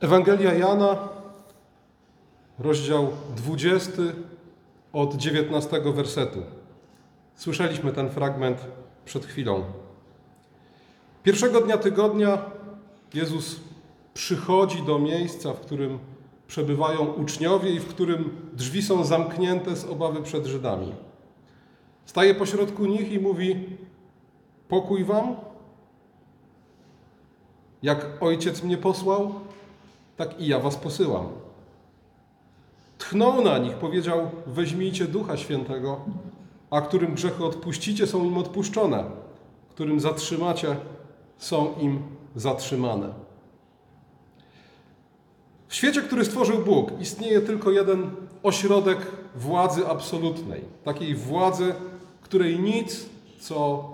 Ewangelia 0.00 0.54
Jana, 0.54 1.08
rozdział 2.58 3.08
20 3.36 3.92
od 4.92 5.14
19 5.14 5.80
wersetu. 5.80 6.42
Słyszeliśmy 7.34 7.92
ten 7.92 8.10
fragment 8.10 8.58
przed 9.04 9.26
chwilą. 9.26 9.64
Pierwszego 11.22 11.60
dnia 11.60 11.78
tygodnia 11.78 12.38
Jezus 13.14 13.60
przychodzi 14.14 14.82
do 14.82 14.98
miejsca, 14.98 15.52
w 15.52 15.60
którym 15.60 15.98
przebywają 16.48 17.06
uczniowie 17.06 17.70
i 17.70 17.80
w 17.80 17.86
którym 17.86 18.50
drzwi 18.52 18.82
są 18.82 19.04
zamknięte 19.04 19.76
z 19.76 19.84
obawy 19.84 20.22
przed 20.22 20.46
Żydami. 20.46 20.94
Staje 22.06 22.34
pośrodku 22.34 22.86
nich 22.86 23.12
i 23.12 23.18
mówi: 23.18 23.64
Pokój 24.68 25.04
wam. 25.04 25.36
Jak 27.82 28.06
ojciec 28.20 28.62
mnie 28.62 28.76
posłał, 28.76 29.45
tak 30.16 30.40
i 30.40 30.46
ja 30.46 30.58
was 30.58 30.76
posyłam. 30.76 31.26
Tchnął 32.98 33.44
na 33.44 33.58
nich, 33.58 33.74
powiedział: 33.74 34.30
Weźmijcie 34.46 35.04
ducha 35.04 35.36
świętego, 35.36 36.00
a 36.70 36.80
którym 36.80 37.14
grzechy 37.14 37.44
odpuścicie, 37.44 38.06
są 38.06 38.24
im 38.24 38.38
odpuszczone, 38.38 39.04
którym 39.70 40.00
zatrzymacie, 40.00 40.76
są 41.38 41.74
im 41.80 42.02
zatrzymane. 42.36 43.26
W 45.68 45.74
świecie, 45.74 46.02
który 46.02 46.24
stworzył 46.24 46.58
Bóg, 46.58 47.00
istnieje 47.00 47.40
tylko 47.40 47.70
jeden 47.70 48.10
ośrodek 48.42 48.98
władzy 49.36 49.88
absolutnej. 49.88 50.64
Takiej 50.84 51.14
władzy, 51.14 51.74
której 52.22 52.60
nic, 52.60 53.06
co 53.40 53.88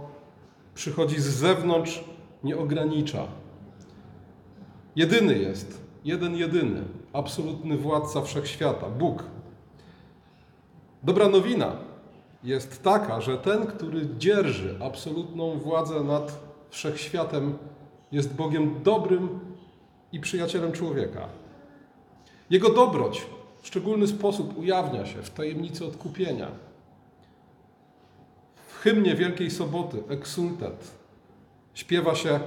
przychodzi 0.74 1.20
z 1.20 1.26
zewnątrz, 1.26 2.04
nie 2.44 2.58
ogranicza. 2.58 3.26
Jedyny 4.96 5.38
jest, 5.38 5.80
jeden 6.04 6.36
jedyny, 6.36 6.84
absolutny 7.12 7.76
władca 7.76 8.22
wszechświata, 8.22 8.88
Bóg. 8.88 9.24
Dobra 11.02 11.28
nowina 11.28 11.76
jest 12.44 12.82
taka, 12.82 13.20
że 13.20 13.38
ten, 13.38 13.66
który 13.66 14.08
dzierży 14.18 14.78
absolutną 14.84 15.58
władzę 15.58 16.00
nad 16.00 16.40
wszechświatem, 16.70 17.58
jest 18.12 18.34
Bogiem 18.34 18.82
dobrym 18.82 19.40
i 20.12 20.20
przyjacielem 20.20 20.72
człowieka. 20.72 21.28
Jego 22.50 22.70
dobroć 22.70 23.26
w 23.62 23.66
szczególny 23.66 24.06
sposób 24.06 24.58
ujawnia 24.58 25.06
się 25.06 25.22
w 25.22 25.30
tajemnicy 25.30 25.86
odkupienia. 25.86 26.48
W 28.68 28.74
hymnie 28.74 29.14
Wielkiej 29.14 29.50
Soboty, 29.50 30.02
Exultet, 30.08 30.90
śpiewa 31.74 32.14
się 32.14 32.40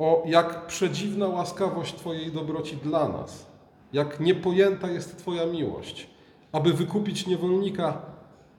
o 0.00 0.22
jak 0.26 0.66
przedziwna 0.66 1.28
łaskawość 1.28 1.94
Twojej 1.94 2.32
dobroci 2.32 2.76
dla 2.76 3.08
nas, 3.08 3.46
jak 3.92 4.20
niepojęta 4.20 4.90
jest 4.90 5.18
Twoja 5.18 5.46
miłość. 5.46 6.06
Aby 6.52 6.72
wykupić 6.72 7.26
niewolnika, 7.26 8.02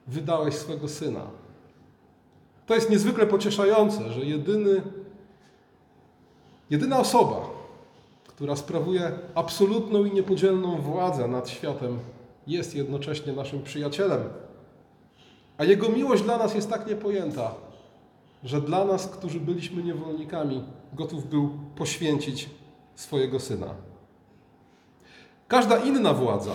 wydałeś 0.06 0.54
swego 0.54 0.88
syna. 0.88 1.20
To 2.66 2.74
jest 2.74 2.90
niezwykle 2.90 3.26
pocieszające, 3.26 4.12
że 4.12 4.20
jedyny, 4.20 4.82
jedyna 6.70 6.98
osoba, 6.98 7.40
która 8.26 8.56
sprawuje 8.56 9.12
absolutną 9.34 10.04
i 10.04 10.12
niepodzielną 10.12 10.76
władzę 10.80 11.28
nad 11.28 11.48
światem, 11.48 11.98
jest 12.46 12.74
jednocześnie 12.74 13.32
naszym 13.32 13.62
przyjacielem. 13.62 14.22
A 15.58 15.64
Jego 15.64 15.88
miłość 15.88 16.22
dla 16.22 16.38
nas 16.38 16.54
jest 16.54 16.70
tak 16.70 16.86
niepojęta, 16.86 17.54
że 18.44 18.60
dla 18.60 18.84
nas, 18.84 19.06
którzy 19.06 19.40
byliśmy 19.40 19.82
niewolnikami, 19.82 20.64
gotów 20.92 21.28
był 21.30 21.50
poświęcić 21.76 22.50
swojego 22.94 23.40
syna. 23.40 23.74
Każda 25.48 25.76
inna 25.76 26.12
władza 26.12 26.52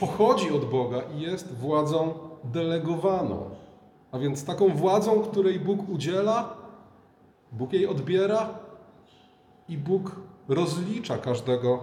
pochodzi 0.00 0.50
od 0.50 0.64
Boga 0.64 1.02
i 1.16 1.20
jest 1.20 1.52
władzą 1.54 2.14
delegowaną. 2.44 3.50
A 4.12 4.18
więc 4.18 4.44
taką 4.44 4.68
władzą, 4.68 5.22
której 5.22 5.60
Bóg 5.60 5.88
udziela, 5.88 6.56
Bóg 7.52 7.72
jej 7.72 7.86
odbiera 7.86 8.58
i 9.68 9.78
Bóg 9.78 10.16
rozlicza 10.48 11.18
każdego 11.18 11.82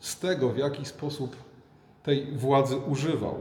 z 0.00 0.18
tego, 0.18 0.48
w 0.48 0.56
jaki 0.56 0.84
sposób 0.84 1.36
tej 2.02 2.32
władzy 2.32 2.76
używał. 2.76 3.34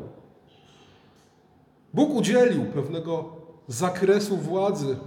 Bóg 1.94 2.10
udzielił 2.10 2.66
pewnego 2.66 3.30
zakresu 3.68 4.38
władzy 4.38 4.98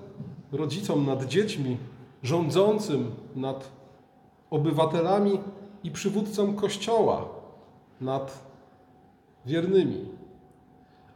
rodzicom 0.53 1.07
nad 1.07 1.25
dziećmi, 1.25 1.77
rządzącym 2.25 3.11
nad 3.37 3.71
obywatelami 4.51 5.39
i 5.85 5.91
przywódcom 5.91 6.57
Kościoła 6.57 7.29
nad 8.01 8.45
wiernymi. 9.47 10.09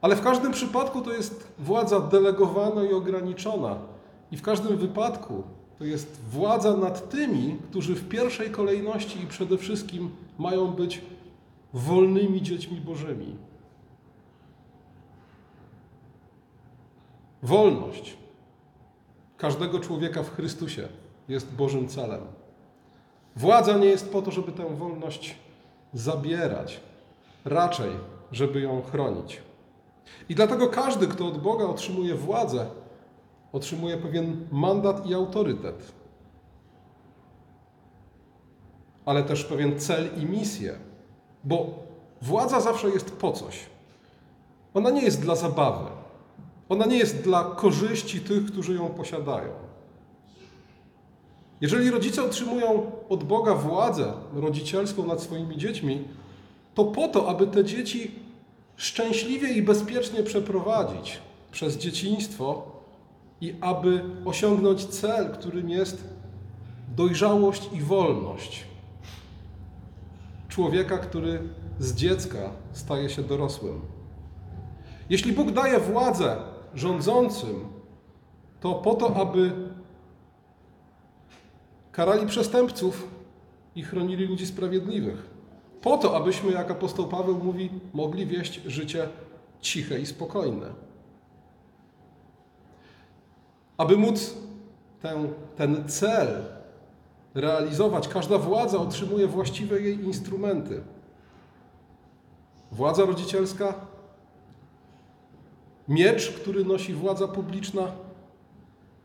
Ale 0.00 0.16
w 0.16 0.20
każdym 0.20 0.52
przypadku 0.52 1.02
to 1.02 1.12
jest 1.12 1.52
władza 1.58 2.00
delegowana 2.00 2.84
i 2.84 2.92
ograniczona. 2.92 3.78
I 4.32 4.36
w 4.36 4.42
każdym 4.42 4.76
wypadku 4.76 5.42
to 5.78 5.84
jest 5.84 6.20
władza 6.30 6.76
nad 6.76 7.10
tymi, 7.10 7.56
którzy 7.70 7.94
w 7.94 8.08
pierwszej 8.08 8.50
kolejności 8.50 9.22
i 9.22 9.26
przede 9.26 9.58
wszystkim 9.58 10.10
mają 10.38 10.66
być 10.66 11.02
wolnymi 11.72 12.42
dziećmi 12.42 12.80
Bożymi. 12.80 13.36
Wolność 17.42 18.16
każdego 19.36 19.80
człowieka 19.80 20.22
w 20.22 20.34
Chrystusie 20.34 20.88
jest 21.28 21.54
Bożym 21.54 21.88
celem. 21.88 22.20
Władza 23.36 23.78
nie 23.78 23.86
jest 23.86 24.12
po 24.12 24.22
to, 24.22 24.30
żeby 24.30 24.52
tę 24.52 24.76
wolność 24.76 25.36
zabierać, 25.94 26.80
raczej, 27.44 27.90
żeby 28.32 28.60
ją 28.60 28.82
chronić. 28.82 29.42
I 30.28 30.34
dlatego 30.34 30.68
każdy, 30.68 31.06
kto 31.06 31.26
od 31.26 31.38
Boga 31.38 31.64
otrzymuje 31.64 32.14
władzę, 32.14 32.66
otrzymuje 33.52 33.96
pewien 33.96 34.46
mandat 34.52 35.06
i 35.06 35.14
autorytet, 35.14 35.92
ale 39.04 39.24
też 39.24 39.44
pewien 39.44 39.80
cel 39.80 40.08
i 40.16 40.26
misję, 40.26 40.74
bo 41.44 41.66
władza 42.22 42.60
zawsze 42.60 42.90
jest 42.90 43.16
po 43.16 43.32
coś. 43.32 43.66
Ona 44.74 44.90
nie 44.90 45.02
jest 45.02 45.20
dla 45.22 45.36
zabawy. 45.36 45.90
Ona 46.68 46.86
nie 46.86 46.98
jest 46.98 47.22
dla 47.22 47.44
korzyści 47.44 48.20
tych, 48.20 48.46
którzy 48.46 48.74
ją 48.74 48.88
posiadają. 48.88 49.67
Jeżeli 51.60 51.90
rodzice 51.90 52.24
otrzymują 52.24 52.90
od 53.08 53.24
Boga 53.24 53.54
władzę 53.54 54.12
rodzicielską 54.34 55.06
nad 55.06 55.22
swoimi 55.22 55.56
dziećmi, 55.56 56.04
to 56.74 56.84
po 56.84 57.08
to, 57.08 57.28
aby 57.28 57.46
te 57.46 57.64
dzieci 57.64 58.10
szczęśliwie 58.76 59.48
i 59.52 59.62
bezpiecznie 59.62 60.22
przeprowadzić 60.22 61.18
przez 61.52 61.76
dzieciństwo 61.76 62.62
i 63.40 63.54
aby 63.60 64.00
osiągnąć 64.24 64.86
cel, 64.86 65.30
którym 65.30 65.70
jest 65.70 66.04
dojrzałość 66.96 67.68
i 67.72 67.80
wolność 67.80 68.64
człowieka, 70.48 70.98
który 70.98 71.42
z 71.78 71.94
dziecka 71.94 72.50
staje 72.72 73.10
się 73.10 73.22
dorosłym. 73.22 73.80
Jeśli 75.10 75.32
Bóg 75.32 75.50
daje 75.50 75.80
władzę 75.80 76.36
rządzącym, 76.74 77.64
to 78.60 78.74
po 78.74 78.94
to, 78.94 79.16
aby 79.16 79.67
karali 81.98 82.26
przestępców 82.26 83.08
i 83.74 83.82
chronili 83.82 84.26
ludzi 84.26 84.46
sprawiedliwych. 84.46 85.26
Po 85.80 85.98
to, 85.98 86.16
abyśmy, 86.16 86.52
jak 86.52 86.70
apostoł 86.70 87.08
Paweł 87.08 87.38
mówi, 87.44 87.70
mogli 87.92 88.26
wieść 88.26 88.60
życie 88.66 89.08
ciche 89.60 90.00
i 90.00 90.06
spokojne. 90.06 90.66
Aby 93.76 93.96
móc 93.96 94.34
ten, 95.02 95.28
ten 95.56 95.88
cel 95.88 96.44
realizować, 97.34 98.08
każda 98.08 98.38
władza 98.38 98.78
otrzymuje 98.78 99.26
właściwe 99.26 99.80
jej 99.80 100.04
instrumenty. 100.04 100.82
Władza 102.72 103.04
rodzicielska, 103.04 103.74
miecz, 105.88 106.32
który 106.32 106.64
nosi 106.64 106.94
władza 106.94 107.28
publiczna, 107.28 107.92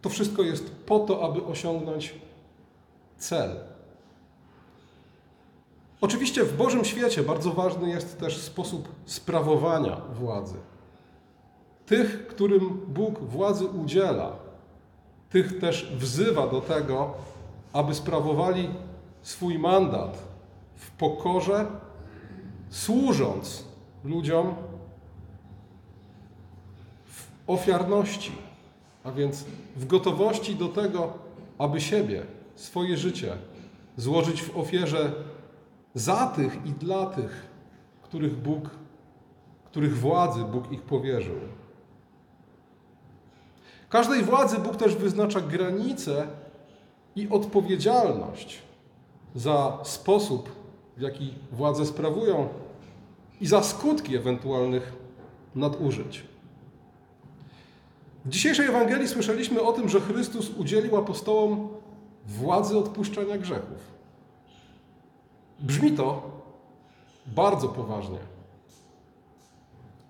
to 0.01 0.09
wszystko 0.09 0.41
jest 0.41 0.75
po 0.75 0.99
to, 0.99 1.23
aby 1.23 1.45
osiągnąć 1.45 2.22
cel. 3.17 3.59
Oczywiście 6.01 6.43
w 6.43 6.57
Bożym 6.57 6.85
świecie 6.85 7.23
bardzo 7.23 7.51
ważny 7.51 7.89
jest 7.89 8.19
też 8.19 8.37
sposób 8.37 8.89
sprawowania 9.05 9.95
władzy. 9.95 10.55
Tych, 11.85 12.27
którym 12.27 12.69
Bóg 12.87 13.19
władzy 13.19 13.65
udziela, 13.65 14.31
tych 15.29 15.59
też 15.59 15.91
wzywa 15.95 16.47
do 16.47 16.61
tego, 16.61 17.13
aby 17.73 17.95
sprawowali 17.95 18.69
swój 19.21 19.59
mandat 19.59 20.17
w 20.75 20.91
pokorze, 20.91 21.65
służąc 22.69 23.63
ludziom 24.03 24.55
w 27.05 27.27
ofiarności, 27.47 28.31
a 29.03 29.11
więc 29.11 29.45
w 29.75 29.87
gotowości 29.87 30.55
do 30.55 30.67
tego, 30.67 31.13
aby 31.57 31.81
siebie, 31.81 32.25
swoje 32.55 32.97
życie 32.97 33.37
złożyć 33.97 34.41
w 34.41 34.57
ofierze 34.57 35.11
za 35.95 36.27
tych 36.27 36.65
i 36.65 36.69
dla 36.69 37.05
tych, 37.05 37.47
których 38.01 38.35
Bóg, 38.35 38.69
których 39.65 39.97
władzy 39.97 40.43
Bóg 40.43 40.71
ich 40.71 40.81
powierzył. 40.81 41.35
Każdej 43.89 44.23
władzy 44.23 44.57
Bóg 44.57 44.75
też 44.75 44.95
wyznacza 44.95 45.41
granice 45.41 46.27
i 47.15 47.29
odpowiedzialność 47.29 48.61
za 49.35 49.79
sposób, 49.83 50.49
w 50.97 51.01
jaki 51.01 51.33
władze 51.51 51.85
sprawują 51.85 52.49
i 53.41 53.47
za 53.47 53.63
skutki 53.63 54.15
ewentualnych 54.15 54.93
nadużyć. 55.55 56.23
W 58.25 58.29
dzisiejszej 58.29 58.67
Ewangelii 58.67 59.07
słyszeliśmy 59.07 59.61
o 59.61 59.73
tym, 59.73 59.89
że 59.89 60.01
Chrystus 60.01 60.49
udzielił 60.49 60.97
apostołom 60.97 61.69
władzy 62.25 62.77
odpuszczania 62.77 63.37
grzechów. 63.37 63.93
Brzmi 65.59 65.91
to 65.91 66.21
bardzo 67.27 67.67
poważnie. 67.67 68.19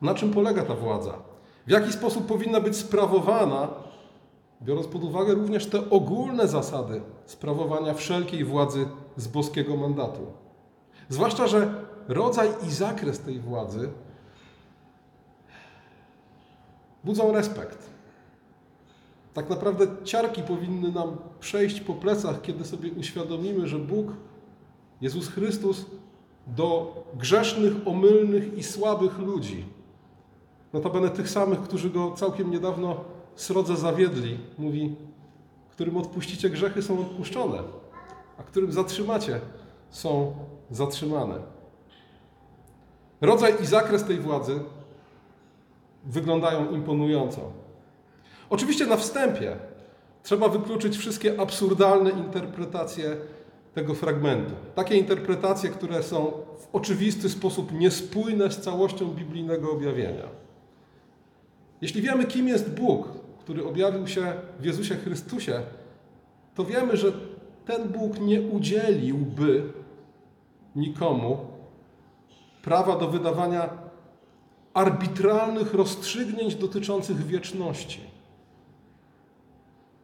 Na 0.02 0.16
czym 0.16 0.32
polega 0.32 0.64
ta 0.64 0.76
władza? 0.76 1.14
W 1.68 1.72
jaki 1.72 1.94
sposób 1.94 2.26
powinna 2.26 2.62
być 2.62 2.78
sprawowana, 2.78 3.68
biorąc 4.62 4.88
pod 4.88 5.04
uwagę 5.04 5.34
również 5.34 5.70
te 5.70 5.90
ogólne 5.90 6.48
zasady 6.48 7.02
sprawowania 7.26 7.94
wszelkiej 7.94 8.46
władzy 8.46 8.88
z 9.18 9.28
boskiego 9.28 9.78
mandatu? 9.78 10.22
Zwłaszcza, 11.10 11.48
że 11.48 11.74
rodzaj 12.08 12.50
i 12.68 12.72
zakres 12.72 13.20
tej 13.20 13.40
władzy 13.40 13.90
budzą 17.04 17.32
respekt. 17.32 17.93
Tak 19.34 19.50
naprawdę 19.50 19.88
ciarki 20.04 20.42
powinny 20.42 20.92
nam 20.92 21.18
przejść 21.40 21.82
po 21.82 21.94
plecach, 21.94 22.42
kiedy 22.42 22.66
sobie 22.66 22.92
uświadomimy, 22.92 23.68
że 23.68 23.80
Bóg, 23.80 24.08
Jezus 25.02 25.28
Chrystus, 25.28 25.86
do 26.48 26.96
grzesznych, 27.16 27.74
omylnych 27.88 28.58
i 28.58 28.64
słabych 28.64 29.20
ludzi, 29.20 29.66
notabene 30.74 31.10
tych 31.10 31.30
samych, 31.30 31.62
którzy 31.62 31.90
go 31.90 32.12
całkiem 32.12 32.52
niedawno 32.52 32.96
srodze 33.36 33.78
zawiedli, 33.78 34.38
mówi, 34.58 34.96
którym 35.72 35.98
odpuścicie 35.98 36.50
grzechy 36.50 36.82
są 36.82 37.00
odpuszczone, 37.00 37.60
a 38.38 38.44
którym 38.44 38.72
zatrzymacie 38.72 39.42
są 39.90 40.36
zatrzymane. 40.72 41.36
Rodzaj 43.22 43.54
i 43.62 43.66
zakres 43.66 44.04
tej 44.04 44.20
władzy 44.20 44.60
wyglądają 46.04 46.72
imponująco. 46.72 47.63
Oczywiście 48.54 48.86
na 48.86 48.98
wstępie 48.98 49.56
trzeba 50.24 50.50
wykluczyć 50.50 50.98
wszystkie 50.98 51.40
absurdalne 51.42 52.10
interpretacje 52.10 53.18
tego 53.74 53.94
fragmentu. 53.94 54.54
Takie 54.76 54.98
interpretacje, 54.98 55.70
które 55.70 56.04
są 56.04 56.32
w 56.60 56.76
oczywisty 56.76 57.30
sposób 57.30 57.72
niespójne 57.72 58.52
z 58.52 58.62
całością 58.62 59.06
biblijnego 59.06 59.72
objawienia. 59.72 60.24
Jeśli 61.82 62.02
wiemy, 62.02 62.26
kim 62.26 62.48
jest 62.48 62.70
Bóg, 62.70 63.08
który 63.40 63.66
objawił 63.66 64.08
się 64.08 64.34
w 64.60 64.66
Jezusie 64.66 64.96
Chrystusie, 64.96 65.62
to 66.56 66.66
wiemy, 66.66 66.98
że 66.98 67.12
ten 67.66 67.88
Bóg 67.88 68.20
nie 68.20 68.42
udzieliłby 68.42 69.64
nikomu 70.76 71.38
prawa 72.64 73.00
do 73.00 73.08
wydawania 73.08 73.70
arbitralnych 74.74 75.74
rozstrzygnięć 75.74 76.56
dotyczących 76.56 77.26
wieczności. 77.26 78.13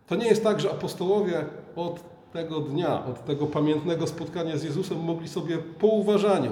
To 0.10 0.16
nie 0.16 0.28
jest 0.28 0.44
tak, 0.44 0.60
że 0.60 0.72
apostołowie 0.72 1.46
od 1.76 2.00
tego 2.34 2.60
dnia, 2.60 3.06
od 3.06 3.26
tego 3.26 3.48
pamiętnego 3.48 4.08
spotkania 4.08 4.58
z 4.58 4.64
Jezusem 4.64 5.04
mogli 5.04 5.28
sobie 5.28 5.58
po 5.58 5.88
uważaniu 5.88 6.52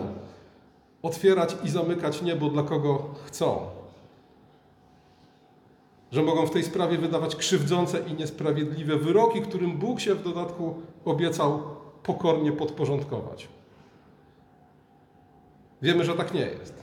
otwierać 1.01 1.57
i 1.63 1.69
zamykać 1.69 2.21
niebo 2.21 2.49
dla 2.49 2.63
kogo 2.63 3.05
chcą. 3.25 3.59
Że 6.11 6.23
mogą 6.23 6.45
w 6.45 6.51
tej 6.51 6.63
sprawie 6.63 6.97
wydawać 6.97 7.35
krzywdzące 7.35 7.99
i 7.99 8.13
niesprawiedliwe 8.13 8.97
wyroki, 8.97 9.41
którym 9.41 9.77
Bóg 9.77 9.99
się 9.99 10.15
w 10.15 10.23
dodatku 10.23 10.75
obiecał 11.05 11.59
pokornie 12.03 12.51
podporządkować. 12.51 13.47
Wiemy, 15.81 16.03
że 16.03 16.13
tak 16.13 16.33
nie 16.33 16.41
jest. 16.41 16.73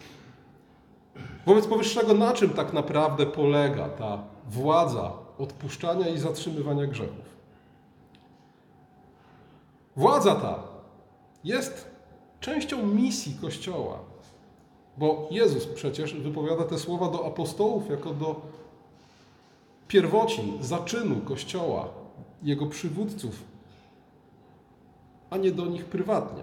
Wobec 1.46 1.66
powyższego, 1.66 2.14
na 2.14 2.32
czym 2.32 2.50
tak 2.50 2.72
naprawdę 2.72 3.26
polega 3.26 3.88
ta 3.88 4.18
władza 4.48 5.23
odpuszczania 5.38 6.08
i 6.08 6.18
zatrzymywania 6.18 6.86
grzechów? 6.86 7.34
Władza 9.96 10.34
ta 10.34 10.62
jest 11.44 11.90
częścią 12.40 12.86
misji 12.86 13.36
Kościoła, 13.40 13.98
bo 14.98 15.28
Jezus 15.30 15.66
przecież 15.66 16.14
wypowiada 16.14 16.64
te 16.64 16.78
słowa 16.78 17.10
do 17.10 17.26
apostołów 17.26 17.90
jako 17.90 18.14
do 18.14 18.40
pierwocin, 19.88 20.62
zaczynu 20.62 21.20
Kościoła, 21.20 21.88
jego 22.42 22.66
przywódców, 22.66 23.42
a 25.30 25.36
nie 25.36 25.50
do 25.50 25.66
nich 25.66 25.84
prywatnie. 25.84 26.42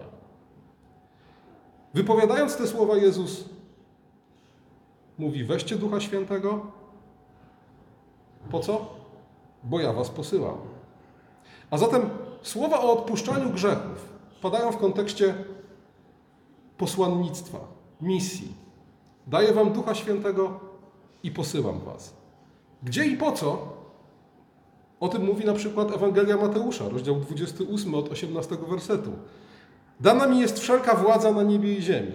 Wypowiadając 1.94 2.58
te 2.58 2.68
słowa, 2.68 2.98
Jezus 2.98 3.46
mówi: 5.18 5.44
Weźcie 5.44 5.76
Ducha 5.76 6.00
Świętego. 6.00 6.81
Po 8.52 8.60
co? 8.60 8.86
Bo 9.64 9.80
ja 9.80 9.94
was 9.94 10.10
posyłam. 10.10 10.58
A 11.72 11.78
zatem 11.78 12.10
słowa 12.42 12.82
o 12.82 12.94
odpuszczaniu 12.94 13.50
grzechów 13.50 14.10
padają 14.42 14.72
w 14.72 14.78
kontekście 14.78 15.36
posłannictwa, 16.78 17.60
misji. 18.02 18.54
Daję 19.28 19.54
wam 19.54 19.74
Ducha 19.74 19.96
Świętego 19.96 20.60
i 21.24 21.32
posyłam 21.32 21.80
was. 21.80 22.14
Gdzie 22.84 23.06
i 23.06 23.18
po 23.18 23.32
co? 23.32 23.82
O 25.00 25.10
tym 25.10 25.26
mówi 25.26 25.46
na 25.46 25.54
przykład 25.54 25.96
Ewangelia 25.96 26.38
Mateusza, 26.38 26.90
rozdział 26.90 27.16
28 27.16 27.96
od 27.96 28.12
18 28.12 28.58
wersetu. 28.70 29.12
Dana 30.00 30.28
mi 30.28 30.40
jest 30.40 30.60
wszelka 30.60 30.96
władza 30.96 31.32
na 31.32 31.44
niebie 31.44 31.78
i 31.78 31.82
ziemi. 31.82 32.12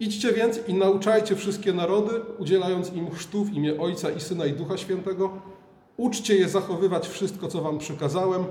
Idźcie 0.00 0.32
więc 0.32 0.68
i 0.68 0.74
nauczajcie 0.74 1.36
wszystkie 1.36 1.72
narody, 1.72 2.10
udzielając 2.38 2.92
im 2.92 3.10
chrztu 3.10 3.44
w 3.44 3.52
imię 3.52 3.80
Ojca 3.80 4.10
i 4.10 4.20
Syna 4.20 4.46
i 4.46 4.52
Ducha 4.52 4.76
Świętego. 4.76 5.30
Uczcie 5.96 6.36
je 6.36 6.48
zachowywać 6.48 7.08
wszystko, 7.08 7.48
co 7.48 7.62
wam 7.62 7.78
przykazałem, 7.78 8.44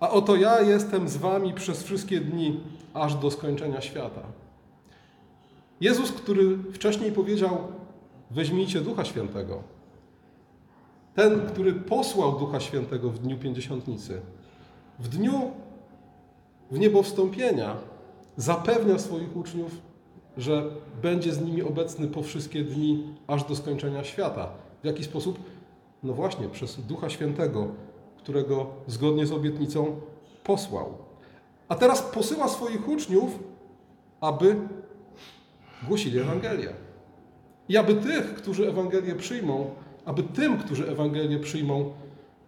a 0.00 0.10
oto 0.10 0.36
ja 0.36 0.60
jestem 0.60 1.08
z 1.08 1.16
wami 1.16 1.54
przez 1.54 1.82
wszystkie 1.82 2.20
dni, 2.20 2.60
aż 2.94 3.14
do 3.14 3.30
skończenia 3.30 3.80
świata. 3.80 4.22
Jezus, 5.80 6.12
który 6.12 6.58
wcześniej 6.72 7.12
powiedział: 7.12 7.58
Weźmijcie 8.30 8.80
Ducha 8.80 9.04
Świętego, 9.04 9.62
ten, 11.14 11.46
który 11.46 11.72
posłał 11.72 12.38
Ducha 12.38 12.60
Świętego 12.60 13.10
w 13.10 13.18
dniu 13.18 13.38
pięćdziesiątnicy, 13.38 14.20
w 14.98 15.08
dniu 15.08 15.50
w 16.70 16.78
niebo 16.78 17.02
wstąpienia, 17.02 17.76
zapewnia 18.36 18.98
swoich 18.98 19.36
uczniów, 19.36 19.76
że 20.36 20.70
będzie 21.02 21.32
z 21.32 21.40
nimi 21.40 21.62
obecny 21.62 22.08
po 22.08 22.22
wszystkie 22.22 22.64
dni, 22.64 23.04
aż 23.26 23.44
do 23.44 23.56
skończenia 23.56 24.04
świata. 24.04 24.48
W 24.82 24.86
jaki 24.86 25.04
sposób? 25.04 25.38
No 26.02 26.12
właśnie, 26.12 26.48
przez 26.48 26.80
Ducha 26.80 27.10
Świętego, 27.10 27.68
którego 28.16 28.66
zgodnie 28.86 29.26
z 29.26 29.32
obietnicą 29.32 30.00
posłał. 30.44 30.94
A 31.68 31.74
teraz 31.74 32.02
posyła 32.02 32.48
swoich 32.48 32.88
uczniów, 32.88 33.38
aby 34.20 34.56
głosili 35.88 36.18
Ewangelię. 36.18 36.72
I 37.68 37.76
aby 37.76 37.94
tych, 37.94 38.34
którzy 38.34 38.68
Ewangelię 38.68 39.14
przyjmą, 39.14 39.70
aby 40.04 40.22
tym, 40.22 40.58
którzy 40.58 40.88
Ewangelię 40.90 41.38
przyjmą, 41.38 41.92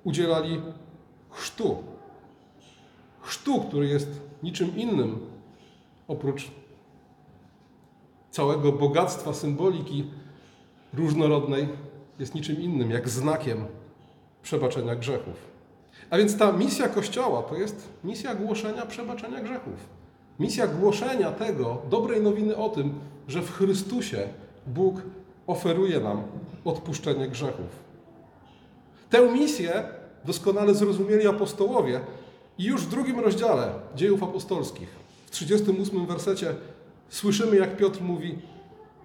udzielali 0.05 0.61
chrztu. 1.31 1.77
Chrztu, 3.21 3.61
który 3.61 3.87
jest 3.87 4.21
niczym 4.43 4.77
innym 4.77 5.19
oprócz 6.09 6.51
całego 8.31 8.73
bogactwa 8.73 9.35
symboliki 9.35 10.05
różnorodnej, 10.95 11.69
jest 12.19 12.35
niczym 12.35 12.61
innym 12.61 12.91
jak 12.91 13.09
znakiem 13.09 13.65
przebaczenia 14.43 14.97
grzechów. 14.97 15.55
A 16.11 16.19
więc 16.19 16.39
ta 16.39 16.53
misja 16.53 16.89
Kościoła 16.89 17.43
to 17.43 17.57
jest 17.57 17.89
misja 18.05 18.35
głoszenia 18.35 18.87
przebaczenia 18.87 19.41
grzechów. 19.41 19.75
Misja 20.39 20.67
głoszenia 20.67 21.31
tego, 21.31 21.83
dobrej 21.91 22.23
nowiny 22.23 22.57
o 22.57 22.69
tym, 22.69 22.95
że 23.29 23.43
w 23.43 23.53
Chrystusie 23.53 24.29
Bóg 24.67 25.03
oferuje 25.47 26.01
nam 26.01 26.23
odpuszczenie 26.65 27.29
grzechów. 27.29 27.85
Tę 29.11 29.33
misję 29.33 29.85
doskonale 30.25 30.75
zrozumieli 30.75 31.27
apostołowie 31.27 32.01
i 32.59 32.65
już 32.65 32.83
w 32.83 32.91
drugim 32.91 33.21
rozdziale 33.21 33.73
dziejów 33.95 34.23
apostolskich, 34.23 34.89
w 35.27 35.31
38 35.31 36.07
wersecie, 36.07 36.55
słyszymy, 37.09 37.57
jak 37.57 37.77
Piotr 37.77 38.01
mówi: 38.03 38.39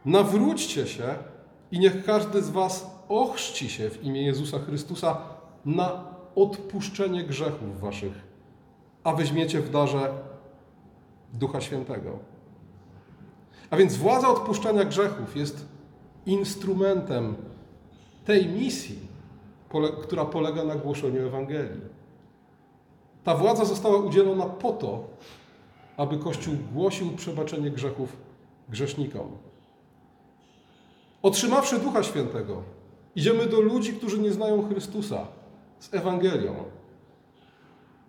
Nawróćcie 0.05 0.87
się 0.87 1.15
i 1.71 1.79
niech 1.79 2.05
każdy 2.05 2.41
z 2.41 2.49
Was 2.49 2.98
ochrzci 3.09 3.69
się 3.69 3.89
w 3.89 4.03
imię 4.03 4.23
Jezusa 4.23 4.59
Chrystusa 4.59 5.17
na 5.65 6.03
odpuszczenie 6.35 7.23
grzechów 7.23 7.79
Waszych, 7.79 8.13
a 9.03 9.13
weźmiecie 9.13 9.61
w 9.61 9.69
darze 9.69 10.13
Ducha 11.33 11.61
Świętego. 11.61 12.19
A 13.69 13.77
więc 13.77 13.95
władza 13.95 14.29
odpuszczania 14.29 14.83
grzechów 14.83 15.35
jest 15.35 15.65
instrumentem 16.25 17.35
tej 18.25 18.47
misji, 18.47 18.99
która 20.01 20.25
polega 20.25 20.63
na 20.63 20.75
głoszeniu 20.75 21.27
Ewangelii. 21.27 21.81
Ta 23.23 23.35
władza 23.35 23.65
została 23.65 23.97
udzielona 23.97 24.45
po 24.45 24.71
to, 24.71 25.03
aby 25.97 26.17
Kościół 26.17 26.55
głosił 26.73 27.11
przebaczenie 27.11 27.71
grzechów 27.71 28.17
grzesznikom. 28.69 29.37
Otrzymawszy 31.21 31.79
Ducha 31.79 32.03
Świętego, 32.03 32.63
idziemy 33.19 33.45
do 33.45 33.61
ludzi, 33.61 33.93
którzy 33.93 34.19
nie 34.19 34.31
znają 34.31 34.67
Chrystusa 34.67 35.27
z 35.79 35.93
Ewangelią. 35.93 36.55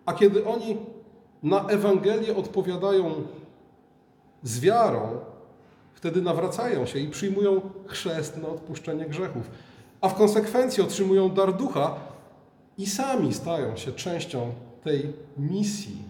A 0.07 0.13
kiedy 0.13 0.45
oni 0.45 0.77
na 1.43 1.69
Ewangelię 1.69 2.37
odpowiadają 2.37 3.15
z 4.43 4.61
wiarą, 4.61 5.19
wtedy 5.95 6.23
nawracają 6.23 6.87
się 6.87 6.99
i 6.99 7.09
przyjmują 7.09 7.61
chrzest 7.87 8.37
na 8.43 8.49
odpuszczenie 8.49 9.05
grzechów. 9.07 9.51
A 10.01 10.09
w 10.09 10.15
konsekwencji 10.15 10.83
otrzymują 10.83 11.29
dar 11.29 11.57
ducha 11.57 11.95
i 12.79 12.87
sami 12.87 13.35
stają 13.35 13.77
się 13.77 13.93
częścią 13.93 14.53
tej 14.85 15.13
misji, 15.39 16.03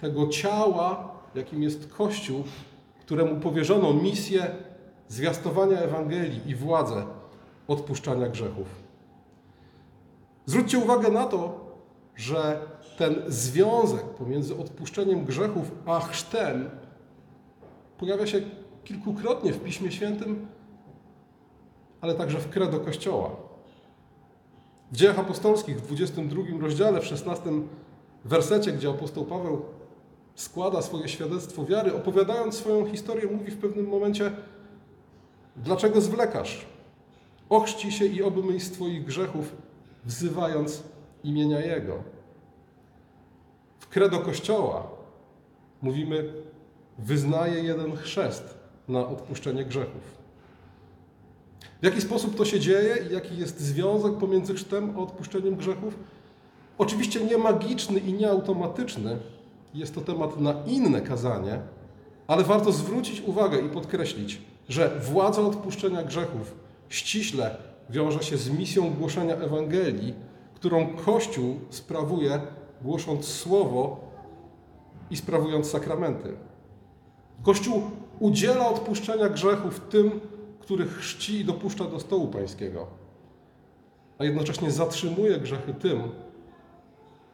tego 0.00 0.26
ciała, 0.26 1.12
jakim 1.34 1.62
jest 1.62 1.92
Kościół, 1.92 2.44
któremu 3.00 3.40
powierzono 3.40 3.92
misję 3.92 4.50
zwiastowania 5.08 5.78
Ewangelii 5.78 6.40
i 6.46 6.54
władzę 6.54 7.19
odpuszczania 7.70 8.28
grzechów. 8.28 8.66
Zwróćcie 10.46 10.78
uwagę 10.78 11.10
na 11.10 11.26
to, 11.26 11.70
że 12.16 12.60
ten 12.98 13.14
związek 13.26 14.04
pomiędzy 14.04 14.56
odpuszczeniem 14.56 15.24
grzechów 15.24 15.70
a 15.86 16.00
chrztem 16.00 16.70
pojawia 17.98 18.26
się 18.26 18.40
kilkukrotnie 18.84 19.52
w 19.52 19.62
Piśmie 19.62 19.92
Świętym, 19.92 20.46
ale 22.00 22.14
także 22.14 22.38
w 22.38 22.50
credo 22.50 22.80
Kościoła. 22.80 23.30
W 24.92 24.96
Dziejach 24.96 25.18
Apostolskich 25.18 25.76
w 25.76 25.86
22 25.86 26.42
rozdziale, 26.60 27.00
w 27.00 27.04
16 27.04 27.50
wersecie, 28.24 28.72
gdzie 28.72 28.90
apostoł 28.90 29.24
Paweł 29.24 29.62
składa 30.34 30.82
swoje 30.82 31.08
świadectwo 31.08 31.64
wiary, 31.64 31.94
opowiadając 31.94 32.54
swoją 32.54 32.86
historię, 32.86 33.26
mówi 33.26 33.50
w 33.50 33.58
pewnym 33.58 33.88
momencie: 33.88 34.32
Dlaczego 35.56 36.00
zwlekasz? 36.00 36.66
Ochrzci 37.50 37.92
się 37.92 38.06
i 38.06 38.22
obmyj 38.22 38.60
z 38.60 38.70
Twoich 38.70 39.04
grzechów, 39.04 39.56
wzywając 40.04 40.82
imienia 41.24 41.60
Jego. 41.60 42.02
W 43.78 43.88
credo 43.88 44.18
Kościoła 44.18 44.86
mówimy: 45.82 46.32
Wyznaje 46.98 47.62
jeden 47.62 47.96
chrzest 47.96 48.54
na 48.88 49.08
odpuszczenie 49.08 49.64
grzechów. 49.64 50.20
W 51.82 51.84
jaki 51.84 52.00
sposób 52.00 52.36
to 52.36 52.44
się 52.44 52.60
dzieje 52.60 52.96
i 53.10 53.14
jaki 53.14 53.36
jest 53.36 53.60
związek 53.60 54.16
pomiędzy 54.16 54.54
chrztem 54.54 54.94
a 54.96 54.98
odpuszczeniem 54.98 55.56
grzechów? 55.56 55.98
Oczywiście 56.78 57.24
nie 57.24 57.38
magiczny 57.38 58.00
i 58.00 58.12
nie 58.12 58.30
automatyczny, 58.30 59.18
jest 59.74 59.94
to 59.94 60.00
temat 60.00 60.40
na 60.40 60.54
inne 60.66 61.00
kazanie, 61.00 61.60
ale 62.26 62.44
warto 62.44 62.72
zwrócić 62.72 63.20
uwagę 63.20 63.60
i 63.60 63.68
podkreślić, 63.68 64.40
że 64.68 65.00
władza 65.00 65.42
odpuszczenia 65.42 66.02
grzechów 66.02 66.59
ściśle 66.90 67.56
wiąże 67.90 68.22
się 68.22 68.36
z 68.36 68.50
misją 68.50 68.90
głoszenia 68.90 69.34
Ewangelii, 69.34 70.14
którą 70.54 70.96
Kościół 70.96 71.60
sprawuje, 71.70 72.40
głosząc 72.82 73.24
słowo 73.24 74.00
i 75.10 75.16
sprawując 75.16 75.70
sakramenty. 75.70 76.36
Kościół 77.42 77.82
udziela 78.18 78.68
odpuszczenia 78.68 79.28
grzechów 79.28 79.80
tym, 79.80 80.20
których 80.60 80.98
chrzci 80.98 81.40
i 81.40 81.44
dopuszcza 81.44 81.84
do 81.84 82.00
stołu 82.00 82.28
pańskiego, 82.28 82.86
a 84.18 84.24
jednocześnie 84.24 84.70
zatrzymuje 84.70 85.38
grzechy 85.38 85.74
tym, 85.74 86.02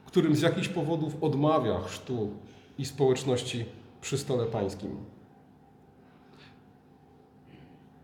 którym 0.07 0.37
z 0.37 0.41
jakichś 0.41 0.69
powodów 0.69 1.23
odmawia 1.25 1.81
chrztu 1.81 2.31
i 2.79 2.85
społeczności 2.85 3.67
przy 4.01 4.19
stole 4.19 4.47
pańskim. 4.47 4.97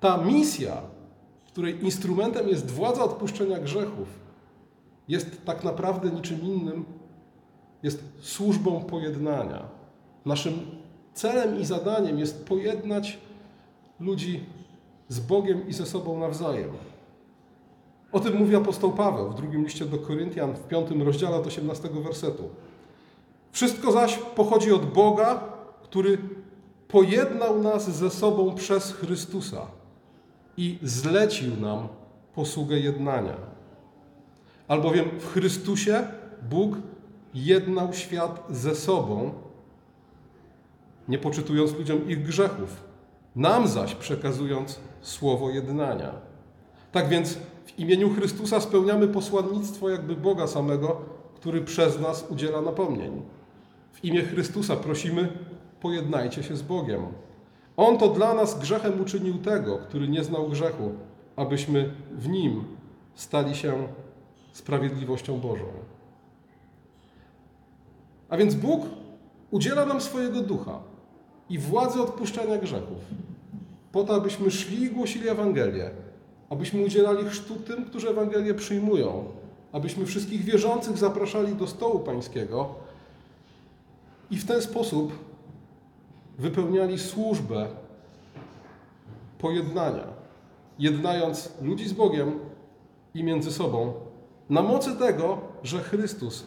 Ta 0.01 0.17
misja, 0.17 0.83
której 1.53 1.85
instrumentem 1.85 2.49
jest 2.49 2.71
władza 2.71 3.05
odpuszczenia 3.05 3.59
grzechów, 3.59 4.09
jest 5.09 5.45
tak 5.45 5.65
naprawdę 5.65 6.11
niczym 6.11 6.43
innym, 6.43 6.85
jest 7.83 8.05
służbą 8.21 8.85
pojednania. 8.85 9.69
Naszym 10.25 10.53
celem 11.15 11.61
i 11.61 11.65
zadaniem 11.65 12.19
jest 12.19 12.47
pojednać 12.47 13.19
ludzi 14.01 14.47
z 15.09 15.21
Bogiem 15.21 15.69
i 15.69 15.73
ze 15.73 15.87
sobą 15.87 16.19
nawzajem. 16.19 16.71
O 18.13 18.21
tym 18.21 18.37
mówi 18.37 18.57
apostoł 18.57 18.93
Paweł 18.93 19.31
w 19.31 19.35
drugim 19.35 19.65
liście 19.65 19.85
do 19.85 19.99
Koryntian, 19.99 20.55
w 20.55 20.69
piątym 20.69 21.03
rozdziale 21.03 21.37
od 21.37 21.47
18 21.47 21.89
wersetu. 21.89 22.49
Wszystko 23.51 23.93
zaś 23.93 24.19
pochodzi 24.19 24.73
od 24.73 24.93
Boga, 24.93 25.45
który 25.83 26.19
pojednał 26.89 27.63
nas 27.63 27.91
ze 27.91 28.11
sobą 28.11 28.55
przez 28.55 28.93
Chrystusa 28.93 29.82
i 30.57 30.79
zlecił 30.83 31.57
nam 31.57 31.89
posługę 32.35 32.79
jednania. 32.79 33.37
Albowiem 34.69 35.05
w 35.19 35.33
Chrystusie 35.33 36.05
Bóg 36.51 36.77
jednał 37.35 37.93
świat 37.93 38.47
ze 38.51 38.75
sobą, 38.75 39.33
nie 41.09 41.19
poczytując 41.19 41.73
ludziom 41.73 42.09
ich 42.09 42.23
grzechów, 42.23 42.85
nam 43.37 43.69
zaś 43.69 43.95
przekazując 43.95 44.81
słowo 45.01 45.51
jednania. 45.51 46.13
Tak 46.93 47.09
więc 47.09 47.39
w 47.65 47.79
imieniu 47.79 48.15
Chrystusa 48.15 48.61
spełniamy 48.61 49.09
posłannictwo 49.09 49.89
jakby 49.89 50.17
Boga 50.17 50.47
samego, 50.47 51.01
który 51.35 51.61
przez 51.61 52.01
nas 52.01 52.27
udziela 52.31 52.61
napomnień. 52.61 53.23
W 53.93 54.05
imię 54.05 54.23
Chrystusa 54.23 54.77
prosimy, 54.77 55.29
pojednajcie 55.81 56.43
się 56.43 56.57
z 56.57 56.63
Bogiem. 56.63 57.07
On 57.77 57.99
to 57.99 58.09
dla 58.09 58.35
nas 58.35 58.59
grzechem 58.59 59.01
uczynił 59.01 59.39
tego, 59.39 59.79
który 59.79 60.09
nie 60.09 60.25
znał 60.25 60.49
grzechu, 60.49 60.93
abyśmy 61.37 61.95
w 62.13 62.29
nim 62.29 62.65
stali 63.15 63.55
się 63.55 63.89
sprawiedliwością 64.53 65.41
Bożą. 65.41 65.65
A 68.29 68.37
więc 68.37 68.55
Bóg 68.55 68.87
udziela 69.51 69.87
nam 69.87 70.01
swojego 70.01 70.41
ducha 70.41 70.79
i 71.49 71.59
władzy 71.59 72.03
odpuszczania 72.03 72.59
grzechów, 72.59 72.99
po 73.93 74.05
to, 74.05 74.15
abyśmy 74.15 74.51
szli 74.51 74.83
i 74.83 74.91
głosili 74.91 75.29
Ewangelię, 75.29 75.91
abyśmy 76.51 76.85
udzielali 76.85 77.25
chrztu 77.25 77.55
tym, 77.55 77.85
którzy 77.85 78.09
Ewangelię 78.09 78.55
przyjmują, 78.55 79.25
abyśmy 79.73 80.07
wszystkich 80.07 80.45
wierzących 80.45 80.99
zapraszali 80.99 81.55
do 81.55 81.67
stołu 81.67 81.99
pańskiego 81.99 82.75
i 84.31 84.37
w 84.37 84.47
ten 84.47 84.63
sposób 84.63 85.32
wypełniali 86.39 86.99
służbę 86.99 87.69
pojednania, 89.39 90.05
jednając 90.79 91.53
ludzi 91.63 91.89
z 91.89 91.93
Bogiem 91.93 92.39
i 93.15 93.25
między 93.25 93.53
sobą, 93.53 93.93
na 94.51 94.63
mocy 94.63 94.97
tego, 94.97 95.39
że 95.63 95.79
Chrystus, 95.79 96.47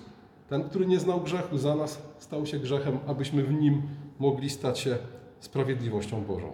ten, 0.50 0.63
który 0.63 0.86
nie 0.86 1.00
znał 1.00 1.22
grzechu, 1.22 1.58
za 1.58 1.75
nas 1.75 2.01
stał 2.20 2.46
się 2.46 2.60
grzechem, 2.60 3.00
abyśmy 3.08 3.44
w 3.44 3.54
nim 3.54 3.82
mogli 4.20 4.50
stać 4.50 4.80
się 4.80 4.98
sprawiedliwością 5.39 6.24
Bożą. 6.24 6.51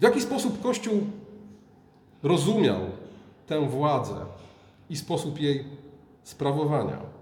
W 0.00 0.02
jaki 0.02 0.20
sposób 0.20 0.62
Kościół 0.62 1.00
rozumiał 2.22 2.80
tę 3.46 3.68
władzę 3.68 4.14
i 4.90 4.96
sposób 4.96 5.40
jej 5.40 5.64
sprawowania? 6.22 7.17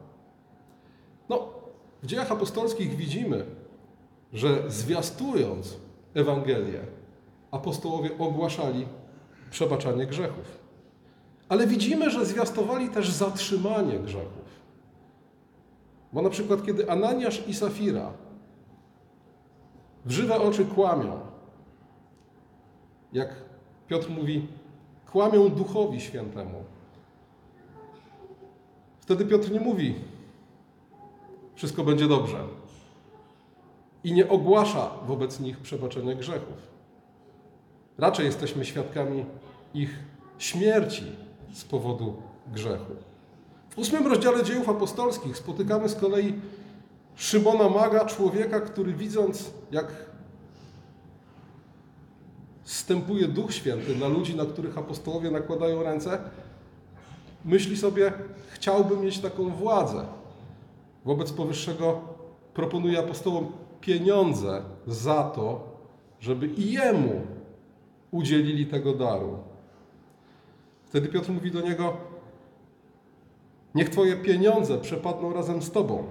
W 2.06 2.08
dziejach 2.08 2.32
apostolskich 2.32 2.96
widzimy, 2.96 3.44
że 4.32 4.70
zwiastując 4.70 5.76
Ewangelię, 6.14 6.80
apostołowie 7.50 8.10
ogłaszali 8.18 8.86
przebaczanie 9.50 10.06
grzechów. 10.06 10.58
Ale 11.48 11.66
widzimy, 11.66 12.10
że 12.10 12.26
zwiastowali 12.26 12.88
też 12.88 13.10
zatrzymanie 13.10 13.98
grzechów. 13.98 14.44
Bo 16.12 16.22
na 16.22 16.30
przykład, 16.30 16.66
kiedy 16.66 16.90
Ananiasz 16.90 17.48
i 17.48 17.54
Safira 17.54 18.12
w 20.04 20.10
żywe 20.10 20.40
oczy 20.40 20.64
kłamią, 20.64 21.20
jak 23.12 23.34
Piotr 23.88 24.10
mówi, 24.10 24.48
kłamią 25.12 25.48
Duchowi 25.48 26.00
Świętemu. 26.00 26.64
Wtedy 29.00 29.24
Piotr 29.24 29.52
nie 29.52 29.60
mówi, 29.60 29.94
wszystko 31.56 31.84
będzie 31.84 32.08
dobrze. 32.08 32.38
I 34.04 34.12
nie 34.12 34.28
ogłasza 34.28 34.90
wobec 35.06 35.40
nich 35.40 35.58
przebaczenia 35.58 36.14
grzechów. 36.14 36.56
Raczej 37.98 38.26
jesteśmy 38.26 38.64
świadkami 38.64 39.24
ich 39.74 39.98
śmierci 40.38 41.12
z 41.52 41.64
powodu 41.64 42.22
grzechu. 42.52 42.92
W 43.70 43.78
ósmym 43.78 44.06
rozdziale 44.06 44.44
dziejów 44.44 44.68
apostolskich 44.68 45.36
spotykamy 45.36 45.88
z 45.88 45.94
kolei 45.94 46.34
Szymona 47.16 47.68
Maga, 47.68 48.04
człowieka, 48.04 48.60
który 48.60 48.92
widząc, 48.92 49.50
jak 49.70 49.86
zstępuje 52.64 53.28
Duch 53.28 53.54
Święty 53.54 53.96
na 53.96 54.08
ludzi, 54.08 54.36
na 54.36 54.44
których 54.44 54.78
apostołowie 54.78 55.30
nakładają 55.30 55.82
ręce, 55.82 56.18
myśli 57.44 57.76
sobie, 57.76 58.12
chciałbym 58.50 59.00
mieć 59.00 59.18
taką 59.18 59.50
władzę. 59.50 60.06
Wobec 61.06 61.32
powyższego 61.32 62.00
proponuje 62.54 62.98
apostołom 62.98 63.52
pieniądze 63.80 64.62
za 64.86 65.22
to, 65.24 65.68
żeby 66.20 66.46
i 66.46 66.72
jemu 66.72 67.20
udzielili 68.10 68.66
tego 68.66 68.92
daru. 68.92 69.38
Wtedy 70.84 71.08
Piotr 71.08 71.30
mówi 71.30 71.50
do 71.50 71.60
niego: 71.60 71.96
Niech 73.74 73.88
Twoje 73.88 74.16
pieniądze 74.16 74.78
przepadną 74.78 75.32
razem 75.32 75.62
z 75.62 75.70
Tobą, 75.70 76.04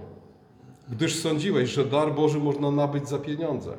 gdyż 0.89 1.15
sądziłeś, 1.15 1.69
że 1.69 1.85
dar 1.85 2.13
Boży 2.13 2.39
można 2.39 2.71
nabyć 2.71 3.09
za 3.09 3.19
pieniądze. 3.19 3.73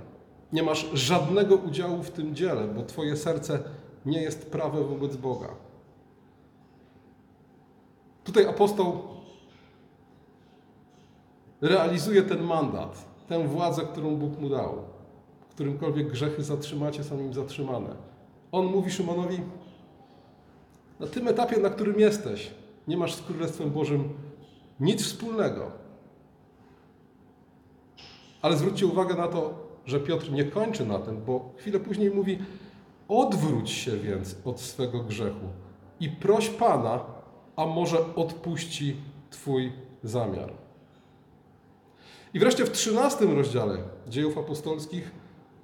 Nie 0.52 0.62
masz 0.62 0.90
żadnego 0.92 1.56
udziału 1.56 2.02
w 2.02 2.10
tym 2.10 2.34
dziele, 2.34 2.68
bo 2.68 2.82
Twoje 2.82 3.16
serce 3.16 3.62
nie 4.06 4.22
jest 4.22 4.50
prawe 4.50 4.84
wobec 4.84 5.16
Boga. 5.16 5.48
Tutaj 8.24 8.46
apostoł 8.46 9.15
realizuje 11.60 12.22
ten 12.22 12.42
mandat, 12.42 13.06
tę 13.28 13.48
władzę, 13.48 13.82
którą 13.82 14.16
Bóg 14.16 14.38
mu 14.38 14.48
dał. 14.48 14.74
Którymkolwiek 15.50 16.10
grzechy 16.10 16.42
zatrzymacie, 16.42 17.04
są 17.04 17.16
nim 17.16 17.34
zatrzymane. 17.34 17.96
On 18.52 18.66
mówi 18.66 18.90
Szymonowi, 18.90 19.40
na 21.00 21.06
tym 21.06 21.28
etapie, 21.28 21.60
na 21.60 21.70
którym 21.70 22.00
jesteś, 22.00 22.50
nie 22.88 22.96
masz 22.96 23.14
z 23.14 23.22
Królestwem 23.22 23.70
Bożym 23.70 24.08
nic 24.80 25.02
wspólnego. 25.02 25.70
Ale 28.42 28.56
zwróćcie 28.56 28.86
uwagę 28.86 29.14
na 29.14 29.28
to, 29.28 29.54
że 29.86 30.00
Piotr 30.00 30.32
nie 30.32 30.44
kończy 30.44 30.86
na 30.86 30.98
tym, 30.98 31.22
bo 31.26 31.50
chwilę 31.56 31.80
później 31.80 32.10
mówi: 32.10 32.38
Odwróć 33.08 33.70
się 33.70 33.96
więc 33.96 34.36
od 34.44 34.60
swego 34.60 35.00
grzechu 35.00 35.46
i 36.00 36.08
proś 36.08 36.48
Pana, 36.48 37.04
a 37.56 37.66
może 37.66 38.14
odpuści 38.14 38.96
Twój 39.30 39.72
zamiar. 40.02 40.65
I 42.36 42.38
wreszcie 42.38 42.64
w 42.64 42.70
trzynastym 42.70 43.36
rozdziale 43.36 43.78
dziejów 44.08 44.38
apostolskich 44.38 45.10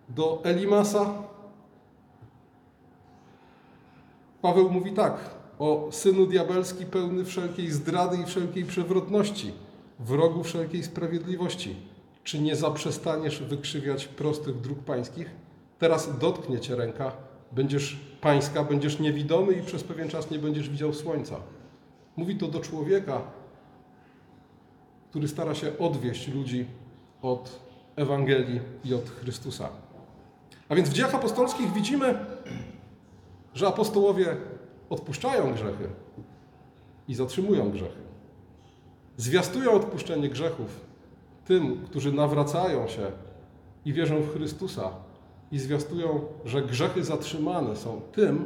do 0.08 0.40
Elimasa 0.44 1.14
Paweł 4.42 4.70
mówi 4.70 4.92
tak 4.92 5.30
o 5.58 5.88
synu 5.90 6.26
diabelski 6.26 6.86
pełny 6.86 7.24
wszelkiej 7.24 7.70
zdrady 7.70 8.16
i 8.16 8.24
wszelkiej 8.24 8.64
przewrotności, 8.64 9.52
wrogu 9.98 10.42
wszelkiej 10.42 10.82
sprawiedliwości. 10.82 11.76
Czy 12.24 12.40
nie 12.40 12.56
zaprzestaniesz 12.56 13.42
wykrzywiać 13.42 14.08
prostych 14.08 14.60
dróg 14.60 14.78
pańskich? 14.78 15.30
Teraz 15.78 16.18
dotknie 16.18 16.60
cię 16.60 16.76
ręka, 16.76 17.12
będziesz 17.52 18.00
pańska, 18.20 18.64
będziesz 18.64 18.98
niewidomy 18.98 19.52
i 19.52 19.62
przez 19.62 19.84
pewien 19.84 20.08
czas 20.08 20.30
nie 20.30 20.38
będziesz 20.38 20.70
widział 20.70 20.92
słońca. 20.92 21.36
Mówi 22.16 22.36
to 22.36 22.48
do 22.48 22.60
człowieka, 22.60 23.22
który 25.12 25.28
stara 25.28 25.54
się 25.54 25.78
odwieść 25.78 26.28
ludzi 26.28 26.66
od 27.22 27.60
Ewangelii 27.96 28.60
i 28.84 28.94
od 28.94 29.08
Chrystusa. 29.08 29.68
A 30.68 30.74
więc 30.74 30.88
w 30.88 30.92
dziejach 30.92 31.14
apostolskich 31.14 31.72
widzimy, 31.72 32.14
że 33.54 33.68
apostołowie 33.68 34.36
odpuszczają 34.90 35.52
grzechy 35.52 35.88
i 37.08 37.14
zatrzymują 37.14 37.70
grzechy. 37.70 38.00
Zwiastują 39.16 39.72
odpuszczenie 39.72 40.28
grzechów 40.28 40.80
tym, 41.44 41.84
którzy 41.84 42.12
nawracają 42.12 42.88
się 42.88 43.12
i 43.84 43.92
wierzą 43.92 44.20
w 44.20 44.32
Chrystusa, 44.32 44.90
i 45.50 45.58
zwiastują, 45.58 46.20
że 46.44 46.62
grzechy 46.62 47.04
zatrzymane 47.04 47.76
są 47.76 48.00
tym, 48.12 48.44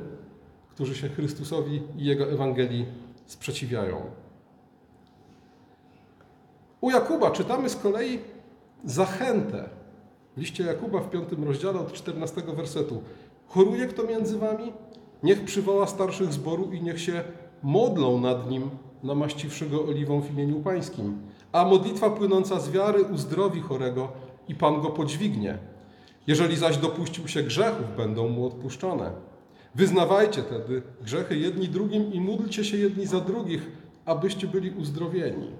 którzy 0.70 0.94
się 0.94 1.08
Chrystusowi 1.08 1.82
i 1.96 2.04
Jego 2.04 2.30
Ewangelii 2.30 2.86
sprzeciwiają. 3.26 4.25
U 6.80 6.90
Jakuba 6.90 7.30
czytamy 7.30 7.68
z 7.68 7.76
kolei 7.76 8.18
zachętę 8.84 9.68
w 10.36 10.40
liście 10.40 10.64
Jakuba 10.64 11.00
w 11.00 11.10
piątym 11.10 11.44
rozdziale 11.44 11.80
od 11.80 11.92
14 11.92 12.42
wersetu. 12.42 13.02
Choruje 13.46 13.86
kto 13.86 14.02
między 14.02 14.38
wami? 14.38 14.72
Niech 15.22 15.44
przywoła 15.44 15.86
starszych 15.86 16.32
zboru 16.32 16.72
i 16.72 16.82
niech 16.82 17.00
się 17.00 17.24
modlą 17.62 18.20
nad 18.20 18.50
nim, 18.50 18.70
namaściwszy 19.02 19.66
go 19.66 19.84
oliwą 19.84 20.20
w 20.20 20.30
imieniu 20.30 20.60
pańskim. 20.60 21.18
A 21.52 21.64
modlitwa 21.64 22.10
płynąca 22.10 22.60
z 22.60 22.70
wiary 22.70 23.04
uzdrowi 23.04 23.60
chorego 23.60 24.08
i 24.48 24.54
Pan 24.54 24.80
go 24.80 24.90
podźwignie. 24.90 25.58
Jeżeli 26.26 26.56
zaś 26.56 26.76
dopuścił 26.76 27.28
się 27.28 27.42
grzechów, 27.42 27.96
będą 27.96 28.28
mu 28.28 28.46
odpuszczone. 28.46 29.10
Wyznawajcie 29.74 30.42
tedy 30.42 30.82
grzechy 31.02 31.36
jedni 31.36 31.68
drugim 31.68 32.12
i 32.12 32.20
módlcie 32.20 32.64
się 32.64 32.76
jedni 32.76 33.06
za 33.06 33.20
drugich, 33.20 33.70
abyście 34.04 34.46
byli 34.46 34.70
uzdrowieni. 34.70 35.50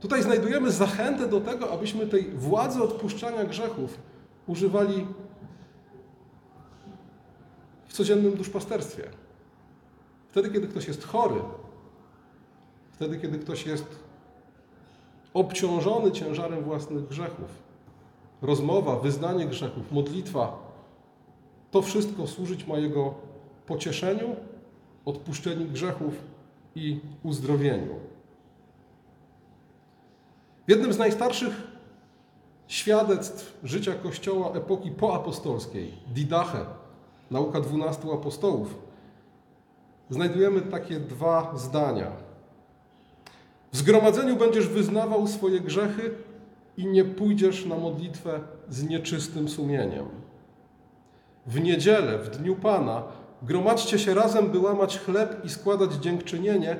Tutaj 0.00 0.22
znajdujemy 0.22 0.70
zachętę 0.70 1.28
do 1.28 1.40
tego, 1.40 1.72
abyśmy 1.72 2.06
tej 2.06 2.30
władzy 2.30 2.82
odpuszczania 2.82 3.44
grzechów 3.44 3.98
używali 4.46 5.06
w 7.88 7.92
codziennym 7.92 8.36
duszpasterstwie. 8.36 9.02
Wtedy, 10.28 10.50
kiedy 10.50 10.68
ktoś 10.68 10.88
jest 10.88 11.04
chory, 11.04 11.40
wtedy, 12.92 13.18
kiedy 13.18 13.38
ktoś 13.38 13.66
jest 13.66 13.86
obciążony 15.34 16.12
ciężarem 16.12 16.64
własnych 16.64 17.08
grzechów. 17.08 17.66
Rozmowa, 18.42 18.96
wyznanie 18.96 19.46
grzechów, 19.46 19.92
modlitwa 19.92 20.66
to 21.70 21.82
wszystko 21.82 22.26
służyć 22.26 22.66
ma 22.66 22.78
jego 22.78 23.14
pocieszeniu, 23.66 24.36
odpuszczeniu 25.04 25.66
grzechów 25.66 26.14
i 26.74 27.00
uzdrowieniu. 27.22 27.94
W 30.66 30.70
jednym 30.70 30.92
z 30.92 30.98
najstarszych 30.98 31.52
świadectw 32.68 33.58
życia 33.64 33.92
Kościoła 33.94 34.52
epoki 34.52 34.90
poapostolskiej, 34.90 35.92
Didache, 36.14 36.66
nauka 37.30 37.60
dwunastu 37.60 38.12
apostołów, 38.12 38.74
znajdujemy 40.10 40.60
takie 40.60 41.00
dwa 41.00 41.52
zdania. 41.56 42.12
W 43.72 43.76
zgromadzeniu 43.76 44.36
będziesz 44.36 44.68
wyznawał 44.68 45.26
swoje 45.26 45.60
grzechy 45.60 46.14
i 46.76 46.86
nie 46.86 47.04
pójdziesz 47.04 47.66
na 47.66 47.76
modlitwę 47.76 48.40
z 48.68 48.88
nieczystym 48.88 49.48
sumieniem. 49.48 50.06
W 51.46 51.60
niedzielę, 51.60 52.18
w 52.18 52.30
dniu 52.30 52.56
Pana, 52.56 53.02
gromadźcie 53.42 53.98
się 53.98 54.14
razem, 54.14 54.50
by 54.50 54.58
łamać 54.58 54.98
chleb 54.98 55.44
i 55.44 55.48
składać 55.50 55.92
dziękczynienie, 55.92 56.76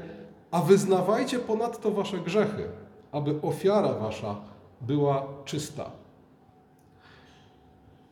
a 0.51 0.62
wyznawajcie 0.62 1.38
ponadto 1.38 1.90
wasze 1.90 2.18
grzechy, 2.18 2.68
aby 3.12 3.42
ofiara 3.42 3.92
wasza 3.92 4.36
była 4.80 5.26
czysta. 5.44 5.90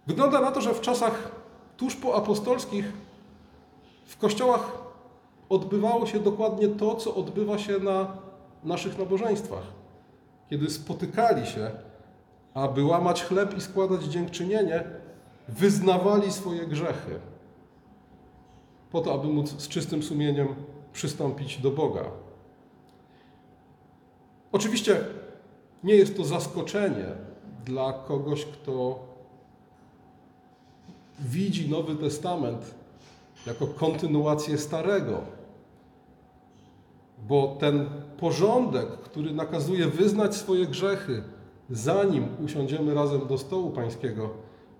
Wygląda 0.06 0.40
na 0.40 0.50
to, 0.50 0.60
że 0.60 0.74
w 0.74 0.80
czasach 0.80 1.30
tuż 1.76 1.96
po 1.96 2.16
apostolskich 2.16 2.92
w 4.06 4.18
kościołach 4.18 4.72
odbywało 5.48 6.06
się 6.06 6.20
dokładnie 6.20 6.68
to, 6.68 6.94
co 6.94 7.14
odbywa 7.14 7.58
się 7.58 7.78
na 7.78 8.16
naszych 8.64 8.98
nabożeństwach. 8.98 9.64
Kiedy 10.50 10.70
spotykali 10.70 11.46
się, 11.46 11.70
aby 12.54 12.84
łamać 12.84 13.24
chleb 13.24 13.56
i 13.56 13.60
składać 13.60 14.02
dziękczynienie, 14.02 14.84
wyznawali 15.48 16.32
swoje 16.32 16.66
grzechy, 16.66 17.18
po 18.92 19.00
to, 19.00 19.14
aby 19.14 19.28
móc 19.28 19.62
z 19.62 19.68
czystym 19.68 20.02
sumieniem 20.02 20.48
przystąpić 20.92 21.58
do 21.58 21.70
Boga. 21.70 22.04
Oczywiście 24.54 25.00
nie 25.84 25.94
jest 25.94 26.16
to 26.16 26.24
zaskoczenie 26.24 27.06
dla 27.64 27.92
kogoś, 27.92 28.44
kto 28.44 28.98
widzi 31.20 31.70
Nowy 31.70 31.96
Testament 31.96 32.74
jako 33.46 33.66
kontynuację 33.66 34.58
Starego. 34.58 35.20
Bo 37.28 37.56
ten 37.60 37.86
porządek, 38.18 38.86
który 38.86 39.32
nakazuje 39.32 39.86
wyznać 39.86 40.34
swoje 40.34 40.66
grzechy, 40.66 41.22
zanim 41.70 42.28
usiądziemy 42.44 42.94
razem 42.94 43.26
do 43.26 43.38
stołu 43.38 43.70
pańskiego, 43.70 44.30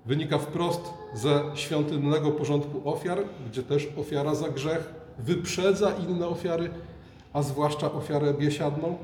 wynika 0.07 0.39
wprost 0.39 0.83
ze 1.15 1.43
świątynnego 1.55 2.31
porządku 2.31 2.91
ofiar, 2.91 3.19
gdzie 3.51 3.63
też 3.63 3.89
ofiara 3.97 4.35
za 4.35 4.49
grzech 4.49 4.95
wyprzedza 5.19 5.93
inne 6.09 6.29
ofiary, 6.29 6.71
a 7.33 7.43
zwłaszcza 7.43 7.93
ofiarę 7.93 8.35
biesiadną, 8.35 8.99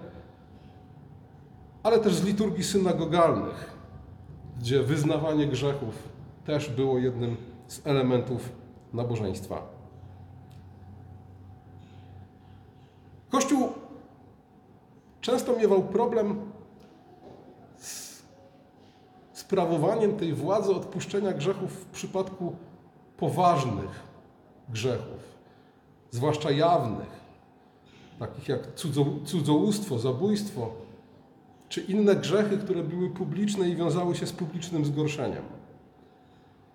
ale 1.82 1.98
też 1.98 2.14
z 2.14 2.24
liturgii 2.24 2.64
synagogalnych, 2.64 3.72
gdzie 4.58 4.82
wyznawanie 4.82 5.46
grzechów 5.46 6.08
też 6.44 6.70
było 6.70 6.98
jednym 6.98 7.36
z 7.66 7.86
elementów 7.86 8.52
nabożeństwa. 8.92 9.62
Kościół 13.30 13.68
często 15.20 15.56
miewał 15.56 15.82
problem 15.82 16.50
sprawowaniem 19.32 20.16
tej 20.16 20.34
władzy 20.34 20.74
odpuszczenia 20.74 21.32
grzechów 21.32 21.72
w 21.72 21.86
przypadku 21.86 22.56
poważnych 23.16 24.02
grzechów, 24.68 25.38
zwłaszcza 26.10 26.50
jawnych, 26.50 27.20
takich 28.18 28.48
jak 28.48 28.74
cudzo, 28.74 29.04
cudzołóstwo, 29.24 29.98
zabójstwo, 29.98 30.70
czy 31.70 31.80
inne 31.80 32.16
grzechy, 32.16 32.58
które 32.58 32.82
były 32.82 33.10
publiczne 33.10 33.68
i 33.68 33.76
wiązały 33.76 34.14
się 34.14 34.26
z 34.26 34.32
publicznym 34.32 34.84
zgorszeniem. 34.84 35.42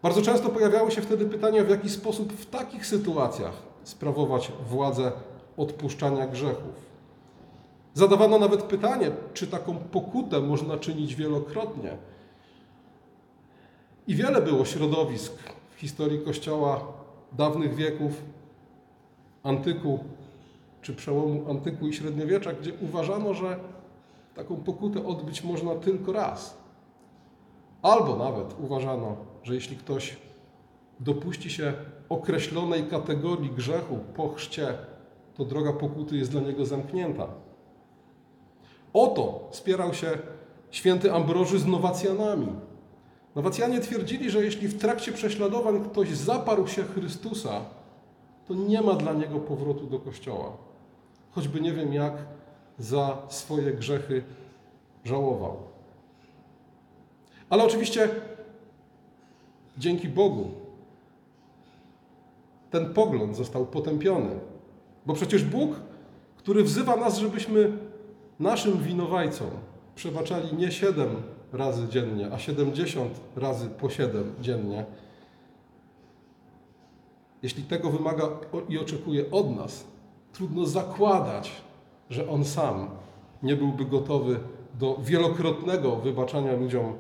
Bardzo 0.04 0.22
często 0.22 0.50
pojawiały 0.50 0.92
się 0.92 1.02
wtedy 1.02 1.26
pytania, 1.26 1.64
w 1.64 1.70
jaki 1.70 1.90
sposób 1.90 2.34
w 2.34 2.46
takich 2.46 2.86
sytuacjach 2.86 3.54
sprawować 3.84 4.52
władzę 4.70 5.12
odpuszczania 5.58 6.28
grzechów. 6.28 6.86
Zadawano 7.94 8.40
nawet 8.40 8.64
pytanie, 8.64 9.12
czy 9.34 9.48
taką 9.48 9.78
pokutę 9.78 10.42
można 10.42 10.78
czynić 10.78 11.16
wielokrotnie. 11.16 11.98
I 14.08 14.16
wiele 14.16 14.42
było 14.42 14.66
środowisk 14.66 15.34
w 15.76 15.80
historii 15.80 16.20
Kościoła 16.20 16.88
dawnych 17.34 17.76
wieków, 17.76 18.22
antyku, 19.44 20.00
czy 20.82 20.94
przełomu 20.94 21.50
antyku 21.50 21.88
i 21.88 21.94
średniowiecza, 21.94 22.54
gdzie 22.54 22.74
uważano, 22.82 23.34
że 23.34 23.60
taką 24.36 24.56
pokutę 24.56 25.06
odbyć 25.06 25.44
można 25.44 25.76
tylko 25.76 26.12
raz. 26.14 26.58
Albo 27.82 28.16
nawet 28.16 28.60
uważano, 28.60 29.16
że 29.44 29.56
jeśli 29.56 29.78
ktoś 29.78 30.18
dopuści 31.00 31.50
się 31.50 31.74
określonej 32.10 32.84
kategorii 32.84 33.50
grzechu 33.50 34.00
po 34.16 34.30
chrzcie, 34.30 34.78
to 35.36 35.46
droga 35.46 35.74
pokuty 35.74 36.18
jest 36.18 36.32
dla 36.32 36.42
niego 36.42 36.66
zamknięta. 36.66 37.28
Oto 38.94 39.48
spierał 39.52 39.94
się 39.94 40.18
święty 40.72 41.14
Ambroży 41.14 41.60
z 41.60 41.66
Nowacjanami. 41.66 42.48
Nowacjanie 43.36 43.80
twierdzili, 43.80 44.32
że 44.32 44.44
jeśli 44.44 44.68
w 44.68 44.80
trakcie 44.80 45.12
prześladowań 45.12 45.84
ktoś 45.84 46.10
zaparł 46.10 46.68
się 46.68 46.84
Chrystusa, 46.84 47.62
to 48.48 48.54
nie 48.54 48.82
ma 48.82 48.94
dla 48.94 49.14
niego 49.14 49.40
powrotu 49.40 49.88
do 49.88 50.00
kościoła. 50.00 50.58
Choćby 51.32 51.62
nie 51.62 51.74
wiem 51.74 51.94
jak 51.94 52.14
za 52.80 53.18
swoje 53.30 53.74
grzechy 53.74 54.24
żałował. 55.04 55.58
Ale 57.50 57.64
oczywiście 57.64 58.10
dzięki 59.78 60.10
Bogu 60.10 60.52
ten 62.72 62.94
pogląd 62.94 63.36
został 63.36 63.66
potępiony. 63.66 64.40
Bo 65.06 65.14
przecież 65.14 65.44
Bóg, 65.44 65.76
który 66.38 66.64
wzywa 66.64 66.96
nas, 66.96 67.18
żebyśmy 67.18 67.78
naszym 68.40 68.84
winowajcom 68.84 69.50
przebaczali 69.96 70.56
nie 70.56 70.72
7 70.72 71.08
razy 71.54 71.88
dziennie, 71.88 72.32
a 72.32 72.40
70 72.40 73.20
razy 73.36 73.70
po 73.70 73.90
7 73.90 74.34
dziennie, 74.42 74.86
jeśli 77.44 77.64
tego 77.64 77.90
wymaga 77.90 78.30
i 78.70 78.78
oczekuje 78.78 79.32
od 79.32 79.56
nas, 79.56 79.84
trudno 80.34 80.66
zakładać, 80.66 81.52
że 82.10 82.30
On 82.30 82.46
sam 82.46 82.90
nie 83.44 83.56
byłby 83.56 83.86
gotowy 83.86 84.40
do 84.80 84.98
wielokrotnego 85.02 85.96
wybaczania 85.96 86.54
ludziom 86.54 86.94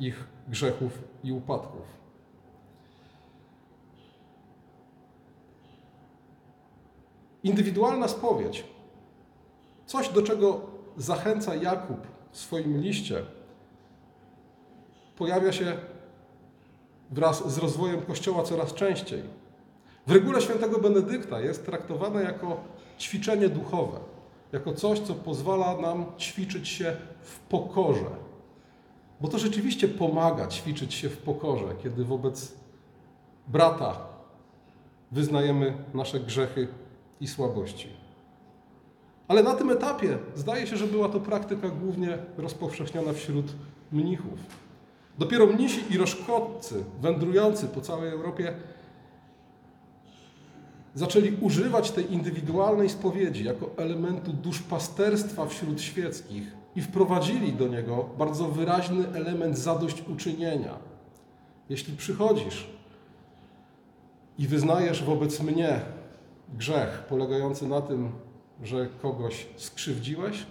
ich 0.00 0.26
grzechów 0.48 1.04
i 1.24 1.32
upadków. 1.32 2.00
Indywidualna 7.42 8.08
spowiedź, 8.08 8.64
coś 9.86 10.08
do 10.08 10.22
czego 10.22 10.60
zachęca 10.96 11.54
Jakub 11.54 12.06
w 12.30 12.38
swoim 12.38 12.80
liście, 12.80 13.22
pojawia 15.16 15.52
się 15.52 15.76
wraz 17.10 17.52
z 17.54 17.58
rozwojem 17.58 18.00
Kościoła 18.00 18.42
coraz 18.42 18.74
częściej. 18.74 19.22
W 20.06 20.12
regule 20.12 20.40
świętego 20.40 20.78
Benedykta 20.78 21.40
jest 21.40 21.66
traktowane 21.66 22.22
jako 22.22 22.60
ćwiczenie 22.98 23.48
duchowe, 23.48 24.00
jako 24.52 24.74
coś, 24.74 25.00
co 25.00 25.14
pozwala 25.14 25.76
nam 25.76 26.04
ćwiczyć 26.18 26.68
się 26.68 26.96
w 27.22 27.38
pokorze. 27.38 28.10
Bo 29.20 29.28
to 29.28 29.38
rzeczywiście 29.38 29.88
pomaga 29.88 30.46
ćwiczyć 30.46 30.94
się 30.94 31.08
w 31.08 31.18
pokorze, 31.18 31.74
kiedy 31.82 32.04
wobec 32.04 32.54
brata 33.48 33.96
wyznajemy 35.12 35.74
nasze 35.94 36.20
grzechy 36.20 36.68
i 37.20 37.28
słabości. 37.28 37.88
Ale 39.28 39.42
na 39.42 39.54
tym 39.54 39.70
etapie 39.70 40.18
zdaje 40.34 40.66
się, 40.66 40.76
że 40.76 40.86
była 40.86 41.08
to 41.08 41.20
praktyka 41.20 41.68
głównie 41.68 42.18
rozpowszechniona 42.38 43.12
wśród 43.12 43.46
mnichów. 43.92 44.38
Dopiero 45.18 45.46
mnisi 45.46 45.80
i 45.90 45.98
roszkotcy 45.98 46.84
wędrujący 47.00 47.68
po 47.68 47.80
całej 47.80 48.10
Europie 48.10 48.54
zaczęli 50.94 51.36
używać 51.40 51.90
tej 51.90 52.12
indywidualnej 52.12 52.88
spowiedzi 52.88 53.44
jako 53.44 53.70
elementu 53.76 54.32
duszpasterstwa 54.32 55.46
wśród 55.46 55.80
świeckich 55.80 56.56
i 56.76 56.82
wprowadzili 56.82 57.52
do 57.52 57.68
niego 57.68 58.08
bardzo 58.18 58.48
wyraźny 58.48 59.08
element 59.08 59.58
zadośćuczynienia. 59.58 60.74
Jeśli 61.68 61.96
przychodzisz 61.96 62.70
i 64.38 64.46
wyznajesz 64.46 65.04
wobec 65.04 65.40
mnie 65.40 65.80
grzech 66.58 67.04
polegający 67.08 67.68
na 67.68 67.80
tym, 67.80 68.12
że 68.62 68.88
kogoś 69.02 69.46
skrzywdziłeś, 69.56 70.46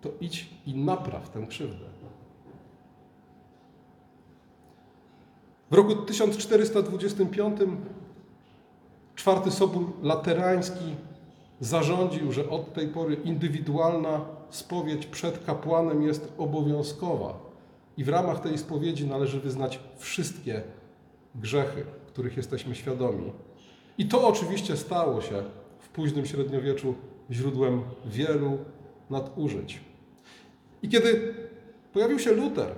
to 0.00 0.10
idź 0.20 0.50
i 0.66 0.74
napraw 0.74 1.30
tę 1.30 1.46
krzywdę. 1.46 1.84
W 5.70 5.74
roku 5.74 5.96
1425 5.96 7.60
czwarty 9.14 9.50
Sobór 9.50 9.92
Laterański 10.02 10.94
zarządził, 11.60 12.32
że 12.32 12.50
od 12.50 12.74
tej 12.74 12.88
pory 12.88 13.14
indywidualna 13.14 14.20
spowiedź 14.50 15.06
przed 15.06 15.44
kapłanem 15.44 16.02
jest 16.02 16.32
obowiązkowa 16.38 17.40
i 17.96 18.04
w 18.04 18.08
ramach 18.08 18.40
tej 18.40 18.58
spowiedzi 18.58 19.06
należy 19.06 19.40
wyznać 19.40 19.80
wszystkie 19.96 20.62
grzechy, 21.34 21.84
których 22.06 22.36
jesteśmy 22.36 22.74
świadomi. 22.74 23.32
I 23.98 24.06
to 24.08 24.28
oczywiście 24.28 24.76
stało 24.76 25.20
się 25.20 25.42
w 25.78 25.88
późnym 25.88 26.26
średniowieczu 26.26 26.94
źródłem 27.30 27.82
wielu 28.06 28.58
nadużyć. 29.10 29.80
I 30.82 30.88
kiedy 30.88 31.34
pojawił 31.92 32.18
się 32.18 32.32
Luter 32.32 32.74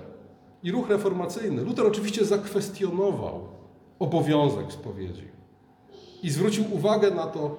i 0.63 0.71
ruch 0.71 0.89
reformacyjny, 0.89 1.61
Luter 1.61 1.87
oczywiście 1.87 2.25
zakwestionował 2.25 3.47
obowiązek 3.99 4.71
spowiedzi 4.71 5.37
i 6.23 6.29
zwrócił 6.29 6.75
uwagę 6.75 7.11
na 7.11 7.27
to, 7.27 7.55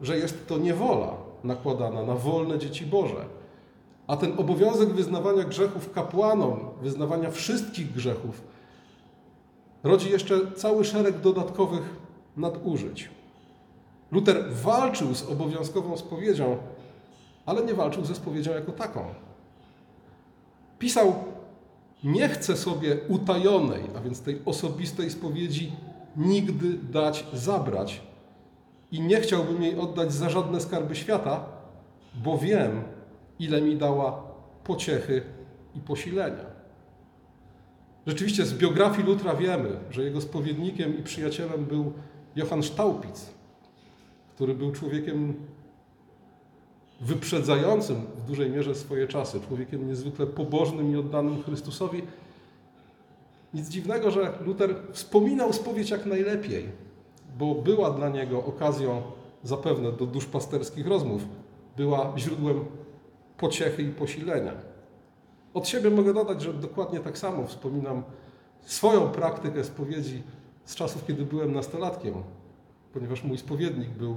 że 0.00 0.18
jest 0.18 0.46
to 0.46 0.58
niewola 0.58 1.14
nakładana 1.44 2.02
na 2.02 2.14
wolne 2.14 2.58
dzieci 2.58 2.86
Boże. 2.86 3.24
A 4.06 4.16
ten 4.16 4.32
obowiązek 4.38 4.88
wyznawania 4.88 5.44
grzechów 5.44 5.92
kapłanom, 5.92 6.60
wyznawania 6.82 7.30
wszystkich 7.30 7.92
grzechów, 7.92 8.42
rodzi 9.82 10.10
jeszcze 10.10 10.52
cały 10.56 10.84
szereg 10.84 11.20
dodatkowych 11.20 11.96
nadużyć. 12.36 13.10
Luter 14.12 14.52
walczył 14.52 15.14
z 15.14 15.22
obowiązkową 15.22 15.96
spowiedzią, 15.96 16.56
ale 17.46 17.64
nie 17.64 17.74
walczył 17.74 18.04
ze 18.04 18.14
spowiedzią 18.14 18.52
jako 18.52 18.72
taką. 18.72 19.04
Pisał: 20.78 21.14
Nie 22.04 22.28
chcę 22.28 22.56
sobie 22.56 22.96
utajonej, 23.08 23.82
a 23.96 24.00
więc 24.00 24.20
tej 24.20 24.40
osobistej 24.44 25.10
spowiedzi, 25.10 25.72
nigdy 26.16 26.78
dać 26.92 27.26
zabrać. 27.32 28.00
I 28.92 29.00
nie 29.00 29.20
chciałbym 29.20 29.62
jej 29.62 29.78
oddać 29.78 30.12
za 30.12 30.30
żadne 30.30 30.60
skarby 30.60 30.96
świata, 30.96 31.44
bo 32.14 32.38
wiem, 32.38 32.82
ile 33.38 33.62
mi 33.62 33.76
dała 33.76 34.22
pociechy 34.64 35.22
i 35.74 35.80
posilenia. 35.80 36.52
Rzeczywiście 38.06 38.46
z 38.46 38.54
biografii 38.54 39.06
Lutra 39.06 39.34
wiemy, 39.34 39.76
że 39.90 40.02
jego 40.02 40.20
spowiednikiem 40.20 40.98
i 40.98 41.02
przyjacielem 41.02 41.64
był 41.64 41.92
Johann 42.36 42.62
Staupitz, 42.62 43.30
który 44.34 44.54
był 44.54 44.72
człowiekiem 44.72 45.34
wyprzedzającym 47.00 47.96
w 48.16 48.24
dużej 48.24 48.50
mierze 48.50 48.74
swoje 48.74 49.08
czasy, 49.08 49.40
człowiekiem 49.48 49.88
niezwykle 49.88 50.26
pobożnym 50.26 50.92
i 50.92 50.96
oddanym 50.96 51.42
Chrystusowi. 51.42 52.02
Nic 53.54 53.68
dziwnego, 53.68 54.10
że 54.10 54.32
Luter 54.44 54.74
wspominał 54.92 55.52
spowiedź 55.52 55.90
jak 55.90 56.06
najlepiej, 56.06 56.68
bo 57.38 57.54
była 57.54 57.90
dla 57.90 58.08
niego 58.08 58.44
okazją 58.44 59.02
zapewne 59.42 59.92
do 59.92 60.06
duszpasterskich 60.06 60.86
rozmów, 60.86 61.22
była 61.76 62.12
źródłem 62.18 62.64
pociechy 63.36 63.82
i 63.82 63.88
posilenia. 63.88 64.52
Od 65.54 65.68
siebie 65.68 65.90
mogę 65.90 66.14
dodać, 66.14 66.42
że 66.42 66.54
dokładnie 66.54 67.00
tak 67.00 67.18
samo 67.18 67.46
wspominam 67.46 68.02
swoją 68.60 69.08
praktykę 69.08 69.64
spowiedzi 69.64 70.22
z 70.64 70.74
czasów, 70.74 71.06
kiedy 71.06 71.24
byłem 71.24 71.52
nastolatkiem, 71.52 72.14
ponieważ 72.92 73.24
mój 73.24 73.38
spowiednik 73.38 73.88
był 73.88 74.16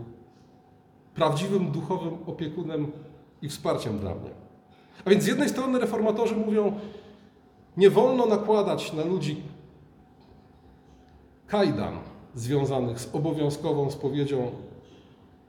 prawdziwym 1.16 1.72
duchowym 1.72 2.18
opiekunem 2.26 2.92
i 3.42 3.50
wsparciem 3.50 4.00
dla 4.00 4.16
mnie. 4.16 4.30
A 5.06 5.10
więc 5.10 5.24
z 5.24 5.28
jednej 5.28 5.50
strony 5.50 5.80
reformatorzy 5.80 6.36
mówią, 6.36 6.80
nie 7.78 7.90
wolno 7.90 8.26
nakładać 8.26 8.94
na 8.94 9.06
ludzi 9.06 9.42
kajdan 11.48 12.00
związanych 12.36 13.00
z 13.00 13.16
obowiązkową 13.16 13.92
spowiedzią, 13.92 14.52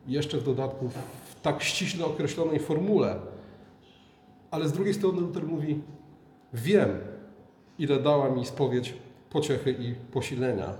jeszcze 0.07 0.39
w 0.39 0.45
dodatku 0.45 0.89
w 0.89 1.41
tak 1.43 1.63
ściśle 1.63 2.07
określonej 2.07 2.59
formule. 2.59 3.19
Ale 4.51 4.69
z 4.69 4.73
drugiej 4.73 4.95
strony 4.95 5.21
Luther 5.21 5.47
mówi, 5.47 5.81
wiem, 6.53 6.89
ile 7.79 8.01
dała 8.01 8.31
mi 8.31 8.47
spowiedź 8.47 8.95
pociechy 9.31 9.77
i 9.79 9.95
posilenia. 10.13 10.75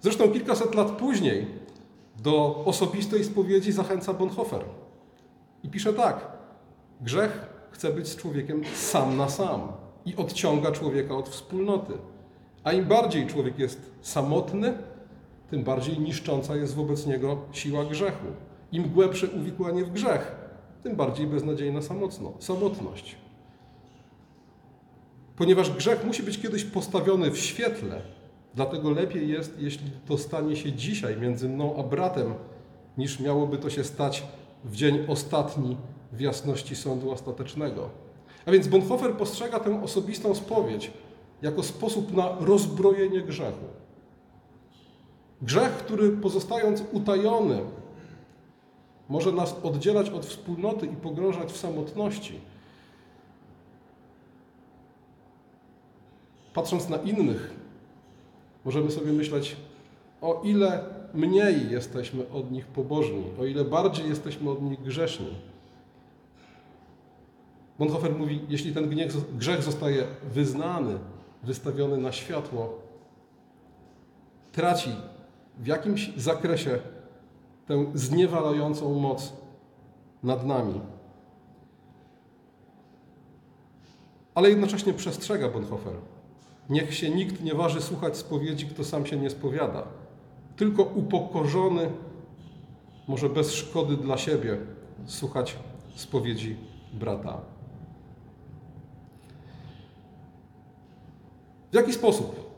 Zresztą 0.00 0.30
kilkaset 0.30 0.74
lat 0.74 0.90
później 0.90 1.46
do 2.22 2.64
osobistej 2.64 3.24
spowiedzi 3.24 3.72
zachęca 3.72 4.14
Bonhoeffer. 4.14 4.64
I 5.62 5.68
pisze 5.68 5.92
tak: 5.92 6.26
Grzech 7.00 7.46
chce 7.70 7.92
być 7.92 8.08
z 8.08 8.16
człowiekiem 8.16 8.62
sam 8.74 9.16
na 9.16 9.28
sam 9.28 9.81
i 10.06 10.16
odciąga 10.16 10.72
człowieka 10.72 11.16
od 11.16 11.28
wspólnoty. 11.28 11.92
A 12.64 12.72
im 12.72 12.84
bardziej 12.84 13.26
człowiek 13.26 13.58
jest 13.58 13.90
samotny, 14.00 14.74
tym 15.50 15.64
bardziej 15.64 15.98
niszcząca 15.98 16.56
jest 16.56 16.74
wobec 16.74 17.06
niego 17.06 17.36
siła 17.52 17.84
grzechu. 17.84 18.26
Im 18.72 18.88
głębsze 18.88 19.28
uwikłanie 19.28 19.84
w 19.84 19.92
grzech, 19.92 20.32
tym 20.82 20.96
bardziej 20.96 21.26
beznadziejna 21.26 21.80
samotność. 22.38 23.16
Ponieważ 25.36 25.70
grzech 25.70 26.04
musi 26.04 26.22
być 26.22 26.38
kiedyś 26.38 26.64
postawiony 26.64 27.30
w 27.30 27.38
świetle, 27.38 28.02
dlatego 28.54 28.90
lepiej 28.90 29.28
jest, 29.28 29.60
jeśli 29.60 29.90
to 30.06 30.18
stanie 30.18 30.56
się 30.56 30.72
dzisiaj 30.72 31.16
między 31.16 31.48
mną 31.48 31.76
a 31.78 31.82
bratem, 31.82 32.34
niż 32.98 33.20
miałoby 33.20 33.58
to 33.58 33.70
się 33.70 33.84
stać 33.84 34.22
w 34.64 34.76
dzień 34.76 35.04
ostatni 35.08 35.76
w 36.12 36.20
jasności 36.20 36.76
sądu 36.76 37.10
ostatecznego. 37.10 38.01
A 38.46 38.50
więc 38.50 38.68
Bonhoeffer 38.68 39.16
postrzega 39.16 39.60
tę 39.60 39.82
osobistą 39.82 40.34
spowiedź 40.34 40.90
jako 41.42 41.62
sposób 41.62 42.12
na 42.12 42.36
rozbrojenie 42.40 43.20
grzechu. 43.20 43.64
Grzech, 45.42 45.72
który 45.72 46.10
pozostając 46.10 46.82
utajony, 46.92 47.60
może 49.08 49.32
nas 49.32 49.56
oddzielać 49.62 50.10
od 50.10 50.26
wspólnoty 50.26 50.86
i 50.86 50.96
pogrążać 50.96 51.52
w 51.52 51.56
samotności. 51.56 52.40
Patrząc 56.54 56.88
na 56.88 56.96
innych, 56.96 57.54
możemy 58.64 58.90
sobie 58.90 59.12
myśleć, 59.12 59.56
o 60.20 60.42
ile 60.44 60.84
mniej 61.14 61.70
jesteśmy 61.70 62.30
od 62.30 62.50
nich 62.50 62.66
pobożni, 62.66 63.24
o 63.40 63.44
ile 63.44 63.64
bardziej 63.64 64.08
jesteśmy 64.08 64.50
od 64.50 64.62
nich 64.62 64.82
grzeszni. 64.82 65.34
Bonhoeffer 67.78 68.14
mówi, 68.18 68.40
jeśli 68.48 68.74
ten 68.74 68.90
grzech 69.32 69.62
zostaje 69.62 70.04
wyznany, 70.24 70.98
wystawiony 71.42 71.98
na 71.98 72.12
światło, 72.12 72.78
traci 74.52 74.90
w 75.58 75.66
jakimś 75.66 76.12
zakresie 76.16 76.78
tę 77.66 77.86
zniewalającą 77.94 78.94
moc 78.94 79.32
nad 80.22 80.46
nami. 80.46 80.80
Ale 84.34 84.50
jednocześnie 84.50 84.92
przestrzega 84.92 85.48
Bonhoeffer. 85.48 85.94
Niech 86.70 86.94
się 86.94 87.10
nikt 87.10 87.42
nie 87.42 87.54
waży 87.54 87.80
słuchać 87.80 88.16
spowiedzi, 88.16 88.66
kto 88.66 88.84
sam 88.84 89.06
się 89.06 89.16
nie 89.16 89.30
spowiada. 89.30 89.82
Tylko 90.56 90.82
upokorzony 90.82 91.90
może 93.08 93.28
bez 93.28 93.54
szkody 93.54 93.96
dla 93.96 94.18
siebie 94.18 94.58
słuchać 95.06 95.56
spowiedzi 95.94 96.56
brata. 96.92 97.51
W 101.72 101.74
jaki 101.74 101.92
sposób 101.92 102.52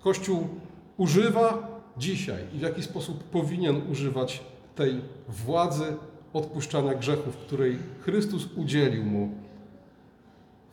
Kościół 0.00 0.48
używa 0.96 1.68
dzisiaj 1.96 2.44
i 2.54 2.58
w 2.58 2.62
jaki 2.62 2.82
sposób 2.82 3.24
powinien 3.24 3.90
używać 3.90 4.42
tej 4.74 5.00
władzy 5.28 5.96
odpuszczania 6.32 6.94
grzechów, 6.94 7.36
której 7.36 7.78
Chrystus 8.00 8.48
udzielił 8.56 9.04
mu 9.04 9.30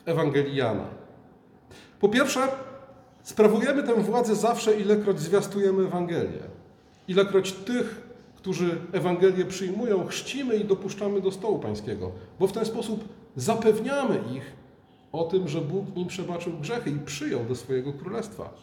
w 0.06 0.10
Ewangelii 0.10 0.56
Jana? 0.56 0.86
Po 2.00 2.10
pierwsze, 2.10 2.48
sprawujemy 3.24 3.84
tę 3.84 3.94
władzę 3.94 4.36
zawsze, 4.36 4.80
ilekroć 4.80 5.20
zwiastujemy 5.20 5.84
Ewangelię. 5.84 6.44
Ilekroć 7.08 7.52
tych, 7.52 8.02
którzy 8.36 8.78
Ewangelię 8.92 9.46
przyjmują, 9.46 10.08
chrzcimy 10.08 10.56
i 10.56 10.66
dopuszczamy 10.66 11.22
do 11.22 11.32
stołu 11.32 11.60
pańskiego, 11.60 12.12
bo 12.40 12.48
w 12.48 12.52
ten 12.52 12.66
sposób 12.66 13.10
zapewniamy 13.36 14.20
ich, 14.36 14.63
o 15.14 15.24
tym, 15.24 15.48
że 15.48 15.62
Bóg 15.62 15.86
im 15.96 16.08
przebaczył 16.08 16.54
grzechy 16.54 16.90
i 16.90 17.00
przyjął 17.00 17.46
do 17.46 17.56
swojego 17.56 17.94
królestwa. 17.94 18.54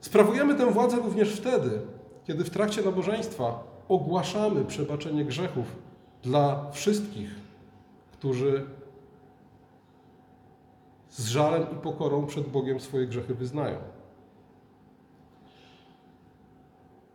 Sprawujemy 0.00 0.54
tę 0.54 0.72
władzę 0.72 0.96
również 0.96 1.32
wtedy, 1.32 1.80
kiedy 2.26 2.44
w 2.44 2.50
trakcie 2.50 2.82
nabożeństwa 2.82 3.64
ogłaszamy 3.88 4.64
przebaczenie 4.64 5.24
grzechów 5.24 5.76
dla 6.22 6.70
wszystkich, 6.70 7.30
którzy 8.12 8.66
z 11.10 11.26
żalem 11.26 11.62
i 11.72 11.74
pokorą 11.74 12.26
przed 12.26 12.48
Bogiem 12.48 12.80
swoje 12.80 13.06
grzechy 13.06 13.34
wyznają. 13.34 13.78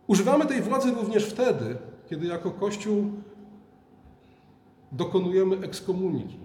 Używamy 0.06 0.46
tej 0.46 0.62
władzy 0.62 0.90
również 0.90 1.24
wtedy, 1.24 1.76
kiedy 2.10 2.26
jako 2.26 2.50
Kościół 2.50 3.12
dokonujemy 4.92 5.56
ekskomuniki 5.56 6.41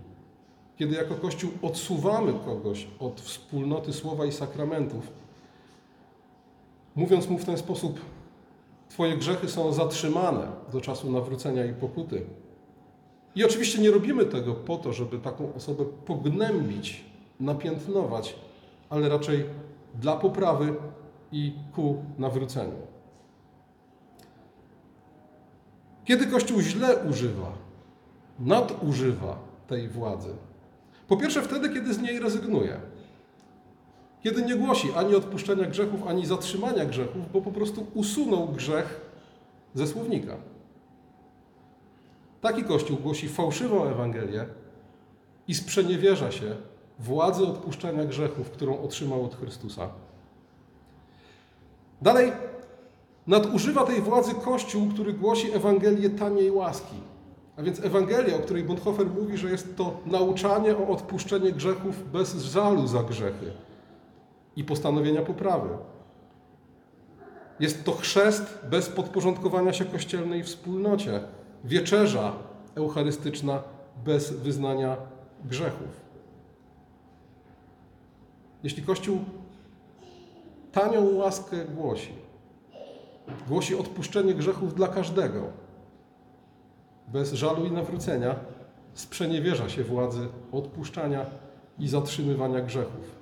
kiedy 0.77 0.95
jako 0.95 1.15
Kościół 1.15 1.51
odsuwamy 1.61 2.33
kogoś 2.45 2.87
od 2.99 3.21
wspólnoty 3.21 3.93
słowa 3.93 4.25
i 4.25 4.31
sakramentów, 4.31 5.07
mówiąc 6.95 7.29
mu 7.29 7.37
w 7.37 7.45
ten 7.45 7.57
sposób, 7.57 7.99
Twoje 8.89 9.17
grzechy 9.17 9.49
są 9.49 9.73
zatrzymane 9.73 10.47
do 10.73 10.81
czasu 10.81 11.11
nawrócenia 11.11 11.65
i 11.65 11.73
pokuty. 11.73 12.25
I 13.35 13.45
oczywiście 13.45 13.81
nie 13.81 13.91
robimy 13.91 14.25
tego 14.25 14.53
po 14.53 14.77
to, 14.77 14.93
żeby 14.93 15.19
taką 15.19 15.53
osobę 15.53 15.85
pognębić, 15.85 17.05
napiętnować, 17.39 18.35
ale 18.89 19.09
raczej 19.09 19.45
dla 19.95 20.15
poprawy 20.17 20.75
i 21.31 21.53
ku 21.75 22.03
nawróceniu. 22.17 22.87
Kiedy 26.05 26.27
Kościół 26.27 26.61
źle 26.61 26.97
używa, 27.09 27.51
nadużywa 28.39 29.37
tej 29.67 29.89
władzy, 29.89 30.35
po 31.07 31.17
pierwsze 31.17 31.41
wtedy, 31.41 31.69
kiedy 31.69 31.93
z 31.93 32.01
niej 32.01 32.19
rezygnuje. 32.19 32.79
Kiedy 34.23 34.41
nie 34.41 34.55
głosi 34.55 34.91
ani 34.95 35.15
odpuszczenia 35.15 35.65
grzechów, 35.65 36.07
ani 36.07 36.25
zatrzymania 36.25 36.85
grzechów, 36.85 37.31
bo 37.31 37.41
po 37.41 37.51
prostu 37.51 37.87
usunął 37.93 38.47
grzech 38.47 39.01
ze 39.73 39.87
słownika. 39.87 40.35
Taki 42.41 42.63
Kościół 42.63 42.97
głosi 42.97 43.29
fałszywą 43.29 43.83
Ewangelię 43.83 44.45
i 45.47 45.55
sprzeniewierza 45.55 46.31
się 46.31 46.55
władzy 46.99 47.47
odpuszczania 47.47 48.05
grzechów, 48.05 48.51
którą 48.51 48.81
otrzymał 48.81 49.25
od 49.25 49.35
Chrystusa. 49.35 49.89
Dalej, 52.01 52.31
nadużywa 53.27 53.83
tej 53.83 54.01
władzy 54.01 54.35
Kościół, 54.35 54.87
który 54.93 55.13
głosi 55.13 55.51
Ewangelię 55.51 56.09
taniej 56.09 56.51
łaski. 56.51 56.95
A 57.57 57.63
więc 57.63 57.85
Ewangelia, 57.85 58.35
o 58.35 58.39
której 58.39 58.63
Bonhoeffer 58.63 59.07
mówi, 59.07 59.37
że 59.37 59.49
jest 59.49 59.77
to 59.77 59.99
nauczanie 60.05 60.77
o 60.77 60.87
odpuszczeniu 60.87 61.53
grzechów 61.53 62.11
bez 62.11 62.35
żalu 62.35 62.87
za 62.87 63.03
grzechy 63.03 63.51
i 64.55 64.63
postanowienia 64.63 65.21
poprawy. 65.21 65.69
Jest 67.59 67.83
to 67.83 67.91
chrzest 67.91 68.59
bez 68.69 68.89
podporządkowania 68.89 69.73
się 69.73 69.85
kościelnej 69.85 70.43
wspólnocie, 70.43 71.19
wieczerza 71.63 72.33
eucharystyczna 72.75 73.63
bez 74.05 74.33
wyznania 74.33 74.97
grzechów. 75.45 76.07
Jeśli 78.63 78.83
Kościół 78.83 79.19
tanią 80.71 81.15
łaskę 81.15 81.65
głosi, 81.65 82.13
głosi 83.47 83.75
odpuszczenie 83.75 84.33
grzechów 84.33 84.75
dla 84.75 84.87
każdego, 84.87 85.66
bez 87.07 87.33
żalu 87.33 87.65
i 87.65 87.71
nawrócenia 87.71 88.35
sprzeniewierza 88.93 89.69
się 89.69 89.83
władzy 89.83 90.27
odpuszczania 90.51 91.25
i 91.79 91.87
zatrzymywania 91.87 92.61
grzechów. 92.61 93.17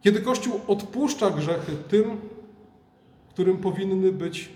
Kiedy 0.00 0.20
Kościół 0.20 0.60
odpuszcza 0.68 1.30
grzechy 1.30 1.72
tym, 1.88 2.20
którym 3.28 3.58
powinny 3.58 4.12
być 4.12 4.48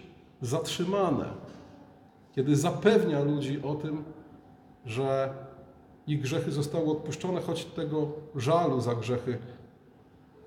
zatrzymane, 0.42 1.24
kiedy 2.34 2.56
zapewnia 2.56 3.20
ludzi 3.20 3.62
o 3.62 3.74
tym, 3.74 4.04
że 4.86 5.34
ich 6.06 6.20
grzechy 6.20 6.52
zostały 6.52 6.90
odpuszczone, 6.90 7.40
choć 7.40 7.64
tego 7.64 8.08
żalu 8.36 8.80
za 8.80 8.94
grzechy 8.94 9.38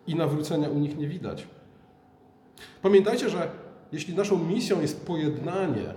i 0.07 0.15
nawrócenia 0.15 0.69
u 0.69 0.79
nich 0.79 0.97
nie 0.97 1.07
widać. 1.07 1.47
Pamiętajcie, 2.81 3.29
że 3.29 3.51
jeśli 3.91 4.15
naszą 4.15 4.37
misją 4.43 4.81
jest 4.81 5.05
pojednanie 5.05 5.93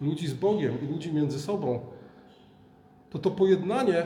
ludzi 0.00 0.28
z 0.28 0.34
Bogiem 0.34 0.82
i 0.82 0.86
ludzi 0.86 1.12
między 1.12 1.40
sobą, 1.40 1.80
to 3.10 3.18
to 3.18 3.30
pojednanie 3.30 4.04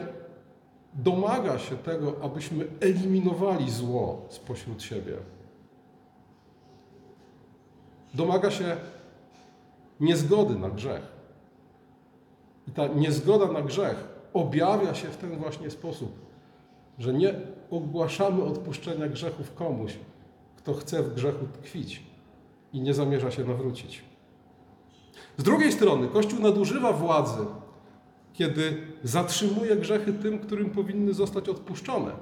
domaga 0.95 1.59
się 1.59 1.77
tego, 1.77 2.17
abyśmy 2.23 2.67
eliminowali 2.81 3.71
zło 3.71 4.27
spośród 4.29 4.83
siebie. 4.83 5.17
Domaga 8.15 8.51
się 8.51 8.77
niezgody 10.01 10.55
na 10.55 10.71
grzech. 10.71 11.03
I 12.69 12.71
ta 12.71 12.87
niezgoda 12.87 13.53
na 13.53 13.63
grzech 13.63 14.09
objawia 14.33 14.95
się 14.95 15.09
w 15.09 15.17
ten 15.17 15.37
właśnie 15.37 15.71
sposób, 15.71 16.13
że 16.99 17.13
nie 17.13 17.35
ogłaszamy 17.71 18.45
odpuszczenia 18.45 19.09
grzechów 19.09 19.55
komuś, 19.55 19.97
kto 20.57 20.75
chce 20.75 21.03
w 21.03 21.15
grzechu 21.15 21.47
tkwić 21.47 22.03
i 22.73 22.81
nie 22.81 22.95
zamierza 22.95 23.31
się 23.31 23.45
nawrócić. 23.45 24.03
Z 25.37 25.43
drugiej 25.43 25.73
strony, 25.73 26.09
Kościół 26.09 26.41
nadużywa 26.41 26.93
władzy, 26.93 27.47
kiedy 28.33 28.77
zatrzymuje 29.05 29.77
grzechy 29.77 30.13
tym, 30.13 30.39
którym 30.39 30.71
powinny 30.71 31.15
zostać 31.15 31.49
odpuszczone. 31.49 32.13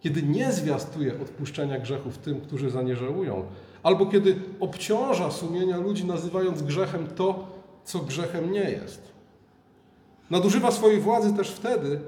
Kiedy 0.00 0.22
nie 0.22 0.52
zwiastuje 0.52 1.20
odpuszczenia 1.20 1.78
grzechów 1.78 2.18
tym, 2.18 2.40
którzy 2.40 2.70
za 2.70 2.82
nie 2.82 2.96
żałują, 2.96 3.44
albo 3.82 4.06
kiedy 4.06 4.36
obciąża 4.60 5.30
sumienia 5.30 5.76
ludzi, 5.76 6.04
nazywając 6.04 6.62
grzechem 6.62 7.06
to, 7.06 7.46
co 7.84 7.98
grzechem 7.98 8.52
nie 8.52 8.70
jest. 8.70 9.12
Nadużywa 10.30 10.70
swojej 10.70 11.00
władzy 11.00 11.32
też 11.32 11.50
wtedy, 11.50 12.00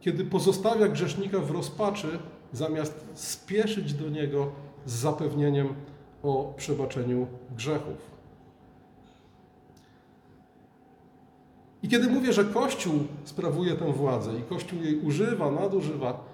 kiedy 0.00 0.24
pozostawia 0.24 0.88
grzesznika 0.88 1.38
w 1.38 1.50
rozpaczy, 1.50 2.18
zamiast 2.52 3.04
spieszyć 3.14 3.94
do 3.94 4.08
niego 4.08 4.52
z 4.86 4.92
zapewnieniem 4.92 5.74
o 6.22 6.54
przebaczeniu 6.56 7.26
grzechów. 7.56 8.13
I 11.84 11.88
kiedy 11.88 12.08
mówię, 12.08 12.32
że 12.32 12.44
Kościół 12.44 12.94
sprawuje 13.24 13.74
tę 13.74 13.92
władzę 13.92 14.38
i 14.38 14.42
Kościół 14.42 14.82
jej 14.82 14.98
używa, 14.98 15.50
nadużywa, 15.50 16.24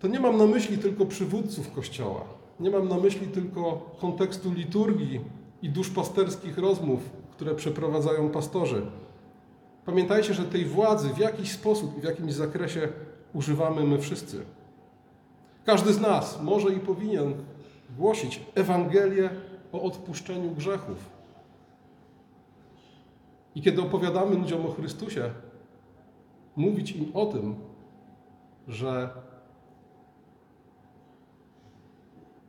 to 0.00 0.08
nie 0.08 0.20
mam 0.20 0.36
na 0.36 0.46
myśli 0.46 0.78
tylko 0.78 1.06
przywódców 1.06 1.72
Kościoła. 1.72 2.24
Nie 2.60 2.70
mam 2.70 2.88
na 2.88 2.96
myśli 2.96 3.26
tylko 3.26 3.90
kontekstu 4.00 4.52
liturgii 4.52 5.20
i 5.62 5.68
duszpasterskich 5.68 6.58
rozmów, 6.58 7.00
które 7.30 7.54
przeprowadzają 7.54 8.30
pastorzy. 8.30 8.82
Pamiętajcie, 9.86 10.34
że 10.34 10.44
tej 10.44 10.64
władzy 10.64 11.08
w 11.08 11.18
jakiś 11.18 11.52
sposób 11.52 11.98
i 11.98 12.00
w 12.00 12.04
jakimś 12.04 12.32
zakresie 12.32 12.88
używamy 13.32 13.84
my 13.84 13.98
wszyscy. 13.98 14.40
Każdy 15.64 15.92
z 15.92 16.00
nas 16.00 16.42
może 16.42 16.72
i 16.72 16.80
powinien 16.80 17.34
głosić 17.96 18.40
Ewangelię 18.54 19.30
o 19.72 19.82
odpuszczeniu 19.82 20.50
grzechów. 20.50 21.19
I 23.54 23.62
kiedy 23.62 23.82
opowiadamy 23.82 24.36
ludziom 24.36 24.66
o 24.66 24.70
Chrystusie, 24.70 25.30
mówić 26.56 26.92
im 26.92 27.10
o 27.14 27.26
tym, 27.26 27.54
że 28.68 29.10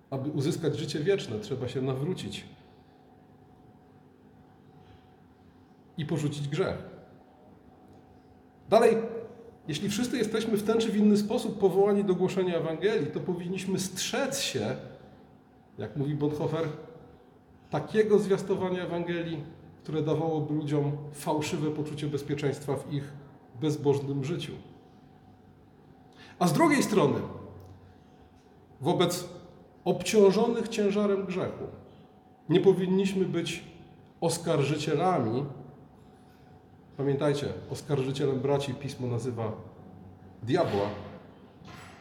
aby 0.09 0.29
uzyskać 0.29 0.77
życie 0.77 0.99
wieczne, 0.99 1.39
trzeba 1.39 1.67
się 1.67 1.81
nawrócić 1.81 2.45
i 5.97 6.05
porzucić 6.05 6.47
grzech. 6.47 6.77
Dalej, 8.69 8.97
jeśli 9.67 9.89
wszyscy 9.89 10.17
jesteśmy 10.17 10.57
w 10.57 10.63
ten 10.63 10.79
czy 10.79 10.91
w 10.91 10.97
inny 10.97 11.17
sposób 11.17 11.59
powołani 11.59 12.03
do 12.03 12.15
głoszenia 12.15 12.57
Ewangelii, 12.57 13.07
to 13.07 13.19
powinniśmy 13.19 13.79
strzec 13.79 14.39
się, 14.39 14.75
jak 15.77 15.95
mówi 15.95 16.15
Bonhoeffer, 16.15 16.67
takiego 17.69 18.19
zwiastowania 18.19 18.83
Ewangelii, 18.83 19.43
które 19.83 20.01
dawałoby 20.01 20.53
ludziom 20.53 20.91
fałszywe 21.13 21.71
poczucie 21.71 22.07
bezpieczeństwa 22.07 22.75
w 22.75 22.93
ich 22.93 23.13
bezbożnym 23.61 24.23
życiu. 24.23 24.51
A 26.39 26.47
z 26.47 26.53
drugiej 26.53 26.83
strony, 26.83 27.19
wobec 28.81 29.29
obciążonych 29.85 30.67
ciężarem 30.67 31.25
grzechu, 31.25 31.63
nie 32.49 32.59
powinniśmy 32.59 33.25
być 33.25 33.63
oskarżycielami. 34.21 35.45
Pamiętajcie, 36.97 37.47
oskarżycielem 37.69 38.39
braci 38.39 38.73
pismo 38.73 39.07
nazywa 39.07 39.51
diabła, 40.43 40.89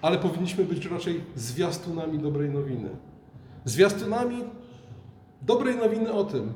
ale 0.02 0.18
powinniśmy 0.18 0.64
być 0.64 0.86
raczej 0.86 1.24
zwiastunami 1.34 2.18
dobrej 2.18 2.50
nowiny. 2.50 2.88
Zwiastunami 3.64 4.44
dobrej 5.42 5.76
nowiny 5.76 6.12
o 6.12 6.24
tym, 6.24 6.52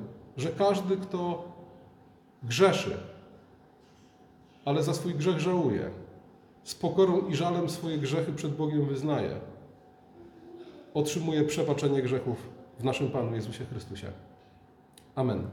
każdy, 0.58 0.96
kto 0.96 1.44
grzeszy, 2.42 2.96
ale 4.64 4.82
za 4.82 4.94
swój 4.94 5.14
grzech 5.14 5.40
żałuje, 5.40 5.90
z 6.64 6.74
pokorą 6.74 7.28
i 7.28 7.36
żalem 7.36 7.70
swoje 7.70 7.98
grzechy 7.98 8.32
przed 8.32 8.56
Bogiem 8.56 8.86
wyznaje, 8.86 9.40
otrzymuje 10.94 11.44
przebaczenie 11.44 12.02
grzechów 12.02 12.48
w 12.78 12.84
naszym 12.84 13.10
Panu 13.10 13.34
Jezusie 13.34 13.64
Chrystusie. 13.64 14.12
Amen. 15.14 15.46